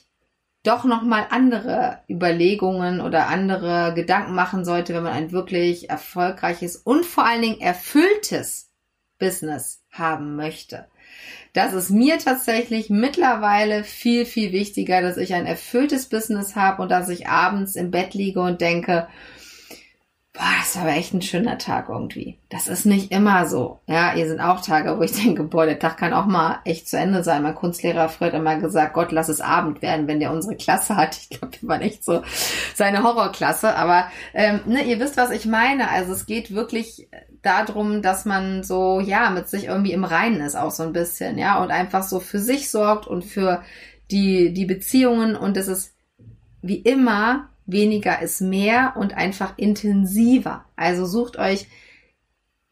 doch 0.63 0.85
nochmal 0.85 1.27
andere 1.31 2.01
Überlegungen 2.09 3.01
oder 3.01 3.29
andere 3.29 3.95
Gedanken 3.95 4.35
machen 4.35 4.65
sollte, 4.65 4.95
wenn 4.95 5.03
man 5.03 5.13
ein 5.13 5.33
wirklich 5.33 5.89
erfolgreiches 5.89 6.77
und 6.77 7.07
vor 7.07 7.25
allen 7.25 7.43
Dingen 7.43 7.61
erfülltes 7.61 8.71
Business 9.19 9.83
haben 9.91 10.37
möchte. 10.37 10.87
Das 11.53 11.73
ist 11.73 11.91
mir 11.91 12.19
tatsächlich 12.19 12.91
mittlerweile 12.91 13.85
viel, 13.85 14.25
viel 14.25 14.53
wichtiger, 14.53 15.03
dass 15.03 15.17
ich 15.17 15.35
ein 15.35 15.47
erfülltes 15.47 16.09
Business 16.09 16.55
habe 16.55 16.83
und 16.83 16.91
dass 16.91 17.09
ich 17.09 17.29
abends 17.29 17.75
im 17.75 17.91
Bett 17.91 18.15
liege 18.15 18.41
und 18.41 18.61
denke, 18.61 19.09
boah, 20.41 20.55
das 20.59 20.75
war 20.75 20.83
aber 20.83 20.93
echt 20.93 21.13
ein 21.13 21.21
schöner 21.21 21.59
Tag 21.59 21.91
irgendwie. 21.91 22.39
Das 22.49 22.67
ist 22.67 22.87
nicht 22.87 23.13
immer 23.13 23.47
so. 23.47 23.81
Ja, 23.87 24.13
hier 24.15 24.27
sind 24.27 24.41
auch 24.41 24.63
Tage, 24.63 24.97
wo 24.97 25.03
ich 25.03 25.13
denke, 25.23 25.43
boah, 25.43 25.67
der 25.67 25.79
Tag 25.79 25.99
kann 25.99 26.15
auch 26.15 26.25
mal 26.25 26.61
echt 26.65 26.89
zu 26.89 26.97
Ende 26.97 27.23
sein. 27.23 27.43
Mein 27.43 27.55
Kunstlehrer 27.55 28.09
Fred 28.09 28.33
hat 28.33 28.41
immer 28.41 28.57
gesagt, 28.57 28.95
Gott, 28.95 29.13
lass 29.13 29.29
es 29.29 29.43
Abend 29.43 29.83
werden, 29.83 30.09
wenn 30.09 30.19
der 30.19 30.33
unsere 30.33 30.57
Klasse 30.57 30.97
hat. 30.97 31.19
Ich 31.19 31.29
glaube, 31.29 31.61
wir 31.61 31.69
waren 31.69 31.83
echt 31.83 32.05
so 32.05 32.23
seine 32.75 33.03
Horrorklasse. 33.03 33.77
Aber 33.77 34.07
ähm, 34.33 34.61
ne, 34.65 34.83
ihr 34.85 34.99
wisst, 34.99 35.19
was 35.19 35.31
ich 35.31 35.45
meine. 35.45 35.91
Also 35.91 36.15
es 36.15 36.25
geht 36.25 36.55
wirklich 36.55 37.11
darum, 37.43 38.01
dass 38.01 38.25
man 38.25 38.63
so, 38.63 38.99
ja, 39.01 39.29
mit 39.29 39.47
sich 39.47 39.67
irgendwie 39.67 39.93
im 39.93 40.05
Reinen 40.05 40.41
ist, 40.41 40.57
auch 40.57 40.71
so 40.71 40.85
ein 40.85 40.95
bisschen, 40.95 41.37
ja, 41.37 41.63
und 41.63 41.71
einfach 41.71 42.03
so 42.03 42.19
für 42.19 42.39
sich 42.39 42.71
sorgt 42.71 43.07
und 43.07 43.25
für 43.25 43.63
die, 44.11 44.55
die 44.55 44.65
Beziehungen 44.65 45.37
und 45.37 45.59
es 45.59 45.69
ist 45.69 45.95
wie 46.63 46.77
immer 46.77 47.51
weniger 47.73 48.23
ist 48.23 48.41
mehr 48.41 48.95
und 48.97 49.15
einfach 49.17 49.55
intensiver. 49.57 50.65
Also 50.77 51.07
sucht 51.07 51.39
euch 51.39 51.67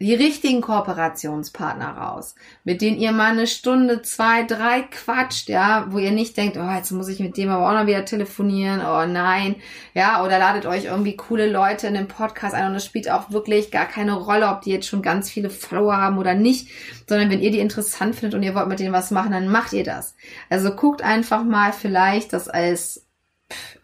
die 0.00 0.14
richtigen 0.14 0.60
Kooperationspartner 0.60 1.88
raus, 1.88 2.36
mit 2.62 2.82
denen 2.82 2.98
ihr 2.98 3.10
mal 3.10 3.32
eine 3.32 3.48
Stunde, 3.48 4.00
zwei, 4.02 4.44
drei 4.44 4.82
quatscht, 4.82 5.48
ja, 5.48 5.86
wo 5.90 5.98
ihr 5.98 6.12
nicht 6.12 6.36
denkt, 6.36 6.56
oh, 6.56 6.70
jetzt 6.70 6.92
muss 6.92 7.08
ich 7.08 7.18
mit 7.18 7.36
dem 7.36 7.50
aber 7.50 7.68
auch 7.68 7.80
noch 7.80 7.88
wieder 7.88 8.04
telefonieren, 8.04 8.80
oh 8.80 9.06
nein, 9.06 9.56
ja, 9.94 10.24
oder 10.24 10.38
ladet 10.38 10.66
euch 10.66 10.84
irgendwie 10.84 11.16
coole 11.16 11.50
Leute 11.50 11.88
in 11.88 11.94
den 11.94 12.06
Podcast 12.06 12.54
ein 12.54 12.70
und 12.70 12.76
es 12.76 12.84
spielt 12.84 13.10
auch 13.10 13.32
wirklich 13.32 13.72
gar 13.72 13.86
keine 13.86 14.12
Rolle, 14.12 14.48
ob 14.48 14.60
die 14.60 14.70
jetzt 14.70 14.86
schon 14.86 15.02
ganz 15.02 15.30
viele 15.30 15.50
Follower 15.50 15.96
haben 15.96 16.18
oder 16.18 16.34
nicht, 16.34 16.68
sondern 17.08 17.28
wenn 17.30 17.42
ihr 17.42 17.50
die 17.50 17.58
interessant 17.58 18.14
findet 18.14 18.36
und 18.36 18.44
ihr 18.44 18.54
wollt 18.54 18.68
mit 18.68 18.78
denen 18.78 18.92
was 18.92 19.10
machen, 19.10 19.32
dann 19.32 19.48
macht 19.48 19.72
ihr 19.72 19.84
das. 19.84 20.14
Also 20.48 20.70
guckt 20.76 21.02
einfach 21.02 21.42
mal 21.42 21.72
vielleicht 21.72 22.32
das 22.32 22.48
als 22.48 23.07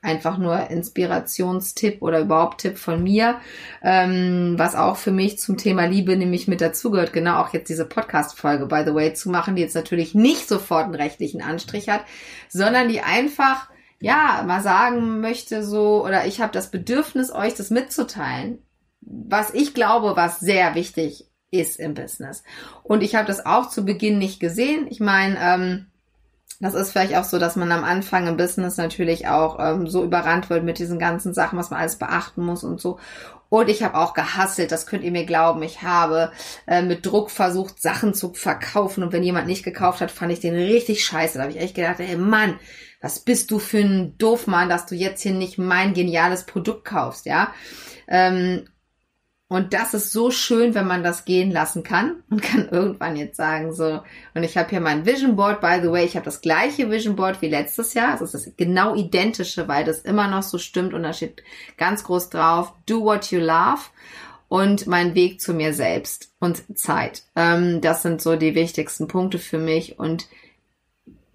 einfach 0.02 0.38
nur 0.38 0.70
Inspirationstipp 0.70 2.02
oder 2.02 2.20
überhaupt 2.20 2.60
Tipp 2.60 2.78
von 2.78 3.02
mir, 3.02 3.40
ähm, 3.82 4.54
was 4.58 4.74
auch 4.74 4.96
für 4.96 5.10
mich 5.10 5.38
zum 5.38 5.56
Thema 5.56 5.86
Liebe 5.86 6.16
nämlich 6.16 6.46
mit 6.46 6.60
dazugehört, 6.60 7.12
genau 7.12 7.40
auch 7.40 7.52
jetzt 7.52 7.68
diese 7.68 7.86
Podcast-Folge, 7.86 8.66
by 8.66 8.82
the 8.84 8.94
way, 8.94 9.14
zu 9.14 9.30
machen, 9.30 9.56
die 9.56 9.62
jetzt 9.62 9.74
natürlich 9.74 10.14
nicht 10.14 10.48
sofort 10.48 10.84
einen 10.84 10.94
rechtlichen 10.94 11.42
Anstrich 11.42 11.88
hat, 11.88 12.04
sondern 12.48 12.88
die 12.88 13.00
einfach, 13.00 13.70
ja, 14.00 14.44
mal 14.46 14.62
sagen 14.62 15.20
möchte 15.20 15.64
so, 15.64 16.04
oder 16.04 16.26
ich 16.26 16.40
habe 16.40 16.52
das 16.52 16.70
Bedürfnis, 16.70 17.32
euch 17.32 17.54
das 17.54 17.70
mitzuteilen, 17.70 18.58
was 19.00 19.52
ich 19.54 19.74
glaube, 19.74 20.16
was 20.16 20.40
sehr 20.40 20.74
wichtig 20.74 21.30
ist 21.50 21.78
im 21.78 21.94
Business. 21.94 22.42
Und 22.82 23.02
ich 23.02 23.14
habe 23.14 23.26
das 23.26 23.46
auch 23.46 23.68
zu 23.68 23.84
Beginn 23.84 24.18
nicht 24.18 24.40
gesehen. 24.40 24.86
Ich 24.88 25.00
meine, 25.00 25.38
ähm, 25.40 25.86
das 26.60 26.74
ist 26.74 26.92
vielleicht 26.92 27.16
auch 27.16 27.24
so, 27.24 27.38
dass 27.38 27.56
man 27.56 27.72
am 27.72 27.84
Anfang 27.84 28.26
im 28.26 28.36
Business 28.36 28.76
natürlich 28.76 29.28
auch 29.28 29.58
ähm, 29.58 29.86
so 29.86 30.04
überrannt 30.04 30.50
wird 30.50 30.64
mit 30.64 30.78
diesen 30.78 30.98
ganzen 30.98 31.34
Sachen, 31.34 31.58
was 31.58 31.70
man 31.70 31.80
alles 31.80 31.96
beachten 31.96 32.44
muss 32.44 32.64
und 32.64 32.80
so. 32.80 32.98
Und 33.48 33.68
ich 33.68 33.82
habe 33.82 33.96
auch 33.96 34.14
gehasselt, 34.14 34.72
das 34.72 34.86
könnt 34.86 35.04
ihr 35.04 35.12
mir 35.12 35.26
glauben. 35.26 35.62
Ich 35.62 35.82
habe 35.82 36.32
äh, 36.66 36.82
mit 36.82 37.06
Druck 37.06 37.30
versucht, 37.30 37.80
Sachen 37.80 38.12
zu 38.14 38.34
verkaufen. 38.34 39.04
Und 39.04 39.12
wenn 39.12 39.22
jemand 39.22 39.46
nicht 39.46 39.62
gekauft 39.62 40.00
hat, 40.00 40.10
fand 40.10 40.32
ich 40.32 40.40
den 40.40 40.54
richtig 40.54 41.04
scheiße. 41.04 41.38
Da 41.38 41.44
habe 41.44 41.52
ich 41.52 41.60
echt 41.60 41.76
gedacht, 41.76 42.00
ey 42.00 42.16
Mann, 42.16 42.58
was 43.00 43.20
bist 43.20 43.50
du 43.50 43.58
für 43.58 43.78
ein 43.78 44.18
Doofmann, 44.18 44.68
dass 44.68 44.86
du 44.86 44.94
jetzt 44.94 45.22
hier 45.22 45.34
nicht 45.34 45.58
mein 45.58 45.94
geniales 45.94 46.46
Produkt 46.46 46.84
kaufst, 46.84 47.26
ja? 47.26 47.52
Ähm, 48.08 48.66
und 49.54 49.72
das 49.72 49.94
ist 49.94 50.10
so 50.10 50.32
schön, 50.32 50.74
wenn 50.74 50.86
man 50.86 51.04
das 51.04 51.24
gehen 51.24 51.52
lassen 51.52 51.84
kann 51.84 52.22
und 52.28 52.42
kann 52.42 52.68
irgendwann 52.72 53.16
jetzt 53.16 53.36
sagen 53.36 53.72
so, 53.72 54.00
und 54.34 54.42
ich 54.42 54.56
habe 54.56 54.68
hier 54.70 54.80
mein 54.80 55.06
Vision 55.06 55.36
Board, 55.36 55.60
by 55.60 55.78
the 55.80 55.90
way, 55.90 56.04
ich 56.04 56.16
habe 56.16 56.24
das 56.24 56.40
gleiche 56.40 56.90
Vision 56.90 57.14
Board 57.14 57.40
wie 57.40 57.48
letztes 57.48 57.94
Jahr, 57.94 58.10
also 58.10 58.24
es 58.24 58.34
ist 58.34 58.46
das 58.46 58.56
genau 58.56 58.96
identische, 58.96 59.68
weil 59.68 59.84
das 59.84 60.00
immer 60.00 60.26
noch 60.26 60.42
so 60.42 60.58
stimmt 60.58 60.92
und 60.92 61.04
da 61.04 61.12
steht 61.12 61.44
ganz 61.76 62.02
groß 62.02 62.30
drauf, 62.30 62.72
do 62.86 63.02
what 63.02 63.30
you 63.30 63.38
love 63.38 63.82
und 64.48 64.88
mein 64.88 65.14
Weg 65.14 65.40
zu 65.40 65.54
mir 65.54 65.72
selbst 65.72 66.32
und 66.40 66.76
Zeit. 66.76 67.22
Ähm, 67.36 67.80
das 67.80 68.02
sind 68.02 68.20
so 68.20 68.36
die 68.36 68.54
wichtigsten 68.54 69.08
Punkte 69.08 69.38
für 69.38 69.58
mich 69.58 69.98
und 69.98 70.26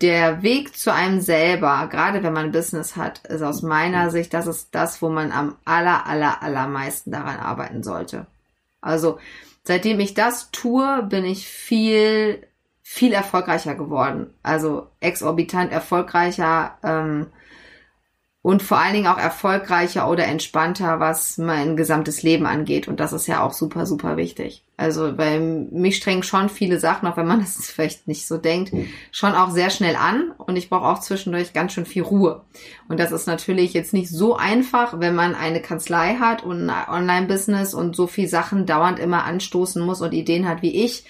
der 0.02 0.44
Weg 0.44 0.78
zu 0.78 0.94
einem 0.94 1.20
selber, 1.20 1.88
gerade 1.92 2.24
wenn 2.24 2.34
man 2.34 2.52
Business 2.52 2.96
hat, 2.96 3.20
ist 3.26 3.42
aus 3.42 3.62
meiner 3.62 4.10
Sicht, 4.12 4.34
das 4.34 4.48
ist 4.48 4.70
das, 4.72 5.02
wo 5.02 5.10
man 5.10 5.32
am 5.32 5.56
aller, 5.66 6.06
aller, 6.06 6.42
allermeisten 6.42 7.12
daran 7.12 7.38
arbeiten 7.38 7.84
sollte. 7.84 8.26
Also, 8.82 9.20
seitdem 9.64 10.00
ich 10.00 10.14
das 10.14 10.52
tue, 10.52 11.04
bin 11.04 11.26
ich 11.26 11.48
viel, 11.48 12.48
viel 12.82 13.12
erfolgreicher 13.12 13.76
geworden. 13.76 14.34
Also 14.42 14.88
exorbitant 15.02 15.72
erfolgreicher, 15.72 16.78
ähm, 16.82 17.28
und 18.42 18.64
vor 18.64 18.78
allen 18.80 18.94
Dingen 18.94 19.08
auch 19.08 19.18
erfolgreicher 19.18 20.10
oder 20.10 20.26
entspannter, 20.26 21.02
was 21.02 21.38
mein 21.38 21.76
gesamtes 21.76 22.24
Leben 22.24 22.46
angeht. 22.46 22.88
Und 22.88 23.02
das 23.02 23.12
ist 23.12 23.28
ja 23.28 23.44
auch 23.44 23.52
super, 23.52 23.86
super 23.86 24.16
wichtig. 24.16 24.64
Also, 24.78 25.18
weil 25.18 25.42
mich 25.42 25.98
strengen 25.98 26.24
schon 26.24 26.48
viele 26.48 26.80
Sachen, 26.80 27.06
auch 27.08 27.18
wenn 27.18 27.28
man 27.28 27.40
das 27.42 27.70
vielleicht 27.70 28.08
nicht 28.08 28.26
so 28.26 28.38
denkt, 28.38 28.72
schon 29.12 29.34
auch 29.34 29.52
sehr 29.52 29.70
schnell 29.70 29.98
an. 29.98 30.32
Und 30.38 30.56
ich 30.56 30.70
brauche 30.70 30.88
auch 30.88 31.00
zwischendurch 31.00 31.52
ganz 31.52 31.74
schön 31.74 31.86
viel 31.86 32.04
Ruhe. 32.04 32.44
Und 32.88 32.98
das 32.98 33.12
ist 33.12 33.28
natürlich 33.28 33.74
jetzt 33.74 33.92
nicht 33.92 34.10
so 34.10 34.38
einfach, 34.38 35.02
wenn 35.02 35.16
man 35.16 35.36
eine 35.36 35.62
Kanzlei 35.62 36.16
hat 36.16 36.42
und 36.42 36.70
ein 36.70 36.88
Online-Business 36.88 37.74
und 37.74 37.94
so 37.94 38.08
viel 38.08 38.30
Sachen 38.30 38.66
dauernd 38.66 39.00
immer 39.00 39.26
anstoßen 39.26 39.86
muss 39.86 40.00
und 40.00 40.14
Ideen 40.14 40.48
hat 40.48 40.62
wie 40.62 40.86
ich 40.86 41.04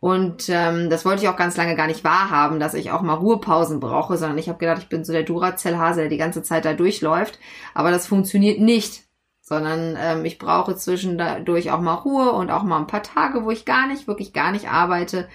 und 0.00 0.48
ähm, 0.48 0.90
das 0.90 1.04
wollte 1.04 1.22
ich 1.22 1.28
auch 1.28 1.36
ganz 1.36 1.56
lange 1.56 1.74
gar 1.74 1.88
nicht 1.88 2.04
wahrhaben, 2.04 2.60
dass 2.60 2.74
ich 2.74 2.92
auch 2.92 3.02
mal 3.02 3.14
Ruhepausen 3.14 3.80
brauche, 3.80 4.16
sondern 4.16 4.38
ich 4.38 4.48
habe 4.48 4.58
gedacht, 4.58 4.78
ich 4.78 4.88
bin 4.88 5.04
so 5.04 5.12
der 5.12 5.24
Duracell-Hase, 5.24 6.02
der 6.02 6.08
die 6.08 6.18
ganze 6.18 6.42
Zeit 6.42 6.64
da 6.64 6.72
durchläuft. 6.72 7.40
Aber 7.74 7.90
das 7.90 8.06
funktioniert 8.06 8.60
nicht, 8.60 9.02
sondern 9.42 9.96
ähm, 10.00 10.24
ich 10.24 10.38
brauche 10.38 10.76
zwischendurch 10.76 11.72
auch 11.72 11.80
mal 11.80 11.94
Ruhe 11.94 12.30
und 12.30 12.50
auch 12.50 12.62
mal 12.62 12.78
ein 12.78 12.86
paar 12.86 13.02
Tage, 13.02 13.44
wo 13.44 13.50
ich 13.50 13.64
gar 13.64 13.88
nicht, 13.88 14.06
wirklich 14.06 14.32
gar 14.32 14.52
nicht 14.52 14.70
arbeite, 14.70 15.28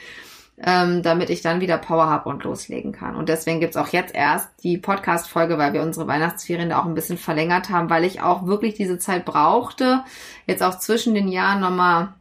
ähm, 0.57 1.03
damit 1.03 1.29
ich 1.29 1.41
dann 1.41 1.59
wieder 1.59 1.77
Power 1.77 2.07
habe 2.07 2.29
und 2.29 2.45
loslegen 2.45 2.93
kann. 2.93 3.17
Und 3.17 3.27
deswegen 3.27 3.59
gibt's 3.59 3.75
auch 3.75 3.89
jetzt 3.89 4.15
erst 4.15 4.49
die 4.63 4.77
Podcast-Folge, 4.77 5.57
weil 5.57 5.73
wir 5.73 5.81
unsere 5.81 6.07
Weihnachtsferien 6.07 6.69
da 6.69 6.79
auch 6.79 6.85
ein 6.85 6.95
bisschen 6.95 7.17
verlängert 7.17 7.69
haben, 7.69 7.89
weil 7.89 8.05
ich 8.05 8.21
auch 8.21 8.45
wirklich 8.45 8.75
diese 8.75 8.97
Zeit 8.97 9.25
brauchte, 9.25 10.05
jetzt 10.47 10.63
auch 10.63 10.79
zwischen 10.79 11.15
den 11.15 11.27
Jahren 11.27 11.59
nochmal 11.59 12.13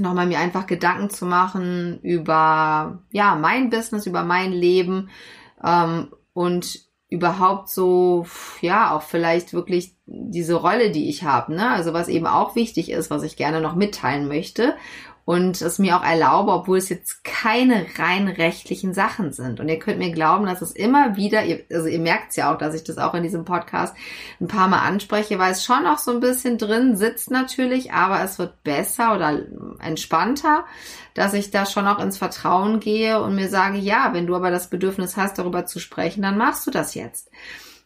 nochmal 0.00 0.26
mir 0.26 0.38
einfach 0.38 0.66
Gedanken 0.66 1.10
zu 1.10 1.26
machen 1.26 2.00
über, 2.02 3.02
ja, 3.10 3.34
mein 3.36 3.70
Business, 3.70 4.06
über 4.06 4.22
mein 4.22 4.52
Leben 4.52 5.10
ähm, 5.64 6.08
und 6.32 6.90
überhaupt 7.08 7.68
so, 7.68 8.24
ja, 8.60 8.94
auch 8.94 9.02
vielleicht 9.02 9.52
wirklich 9.52 9.96
diese 10.06 10.54
Rolle, 10.54 10.92
die 10.92 11.08
ich 11.08 11.24
habe, 11.24 11.54
ne? 11.54 11.70
Also 11.70 11.92
was 11.92 12.08
eben 12.08 12.26
auch 12.26 12.54
wichtig 12.54 12.90
ist, 12.90 13.10
was 13.10 13.24
ich 13.24 13.36
gerne 13.36 13.60
noch 13.60 13.74
mitteilen 13.74 14.28
möchte 14.28 14.76
und 15.30 15.62
es 15.62 15.78
mir 15.78 15.96
auch 15.96 16.02
erlaube, 16.02 16.50
obwohl 16.50 16.78
es 16.78 16.88
jetzt 16.88 17.22
keine 17.22 17.86
rein 18.00 18.26
rechtlichen 18.26 18.94
Sachen 18.94 19.32
sind. 19.32 19.60
Und 19.60 19.68
ihr 19.68 19.78
könnt 19.78 20.00
mir 20.00 20.10
glauben, 20.10 20.44
dass 20.44 20.60
es 20.60 20.72
immer 20.72 21.16
wieder, 21.16 21.44
also 21.72 21.86
ihr 21.86 22.00
merkt 22.00 22.30
es 22.30 22.36
ja 22.36 22.52
auch, 22.52 22.58
dass 22.58 22.74
ich 22.74 22.82
das 22.82 22.98
auch 22.98 23.14
in 23.14 23.22
diesem 23.22 23.44
Podcast 23.44 23.94
ein 24.40 24.48
paar 24.48 24.66
Mal 24.66 24.80
anspreche, 24.80 25.38
weil 25.38 25.52
es 25.52 25.64
schon 25.64 25.84
noch 25.84 25.98
so 25.98 26.10
ein 26.10 26.18
bisschen 26.18 26.58
drin 26.58 26.96
sitzt 26.96 27.30
natürlich, 27.30 27.92
aber 27.92 28.20
es 28.24 28.40
wird 28.40 28.64
besser 28.64 29.14
oder 29.14 29.38
entspannter, 29.78 30.64
dass 31.14 31.32
ich 31.32 31.52
da 31.52 31.64
schon 31.64 31.86
auch 31.86 32.00
ins 32.00 32.18
Vertrauen 32.18 32.80
gehe 32.80 33.22
und 33.22 33.36
mir 33.36 33.48
sage, 33.48 33.78
ja, 33.78 34.10
wenn 34.12 34.26
du 34.26 34.34
aber 34.34 34.50
das 34.50 34.68
Bedürfnis 34.68 35.16
hast, 35.16 35.38
darüber 35.38 35.64
zu 35.64 35.78
sprechen, 35.78 36.22
dann 36.22 36.38
machst 36.38 36.66
du 36.66 36.72
das 36.72 36.96
jetzt. 36.96 37.30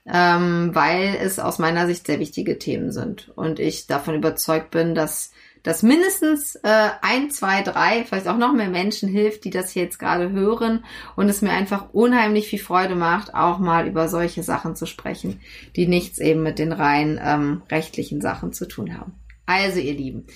Ähm, 0.07 0.71
weil 0.75 1.19
es 1.21 1.39
aus 1.39 1.59
meiner 1.59 1.87
Sicht 1.87 2.07
sehr 2.07 2.21
wichtige 2.21 2.59
Themen 2.59 2.91
sind 2.91 3.33
und 3.37 3.59
ich 3.59 3.87
davon 3.87 4.15
überzeugt 4.15 4.71
bin, 4.71 4.95
dass 4.95 5.31
dass 5.65 5.83
mindestens 5.83 6.55
äh, 6.57 6.91
ein, 7.03 7.31
zwei, 7.31 7.63
drei, 7.63 8.05
vielleicht 8.05 8.29
auch 8.29 8.37
noch 8.37 8.53
mehr 8.53 8.69
Menschen 8.69 9.09
hilft, 9.09 9.45
die 9.45 9.51
das 9.51 9.71
hier 9.71 9.83
jetzt 9.83 9.99
gerade 9.99 10.31
hören 10.31 10.85
und 11.17 11.29
es 11.29 11.43
mir 11.43 11.51
einfach 11.51 11.87
unheimlich 11.93 12.47
viel 12.47 12.61
Freude 12.61 12.95
macht, 12.95 13.35
auch 13.35 13.59
mal 13.59 13.89
über 13.89 14.09
solche 14.09 14.45
Sachen 14.45 14.77
zu 14.77 14.87
sprechen, 14.87 15.41
die 15.75 15.89
nichts 15.89 16.19
eben 16.19 16.43
mit 16.43 16.61
den 16.61 16.71
rein 16.71 17.21
ähm, 17.21 17.63
rechtlichen 17.71 18.21
Sachen 18.21 18.53
zu 18.53 18.69
tun 18.69 18.97
haben. 18.97 19.15
Also 19.47 19.79
ihr 19.79 19.95
Lieben, 19.95 20.27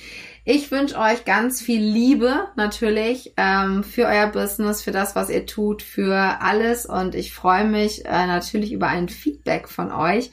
ich 0.44 0.70
wünsche 0.70 0.98
euch 0.98 1.24
ganz 1.24 1.62
viel 1.62 1.80
Liebe 1.80 2.48
natürlich 2.56 3.32
ähm, 3.36 3.84
für 3.84 4.06
euer 4.06 4.26
Business, 4.26 4.82
für 4.82 4.92
das, 4.92 5.14
was 5.14 5.30
ihr 5.30 5.46
tut, 5.46 5.82
für 5.82 6.40
alles 6.40 6.84
und 6.84 7.14
ich 7.14 7.32
freue 7.32 7.64
mich 7.64 8.04
äh, 8.04 8.26
natürlich 8.26 8.72
über 8.72 8.88
ein 8.88 9.08
Feedback 9.08 9.68
von 9.68 9.92
euch 9.92 10.30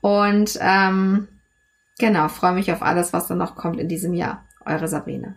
und 0.00 0.58
ähm, 0.60 1.28
Genau, 1.98 2.28
freue 2.28 2.54
mich 2.54 2.70
auf 2.72 2.82
alles, 2.82 3.12
was 3.12 3.26
dann 3.26 3.38
noch 3.38 3.56
kommt 3.56 3.80
in 3.80 3.88
diesem 3.88 4.14
Jahr. 4.14 4.46
Eure 4.64 4.86
Sabrina. 4.88 5.34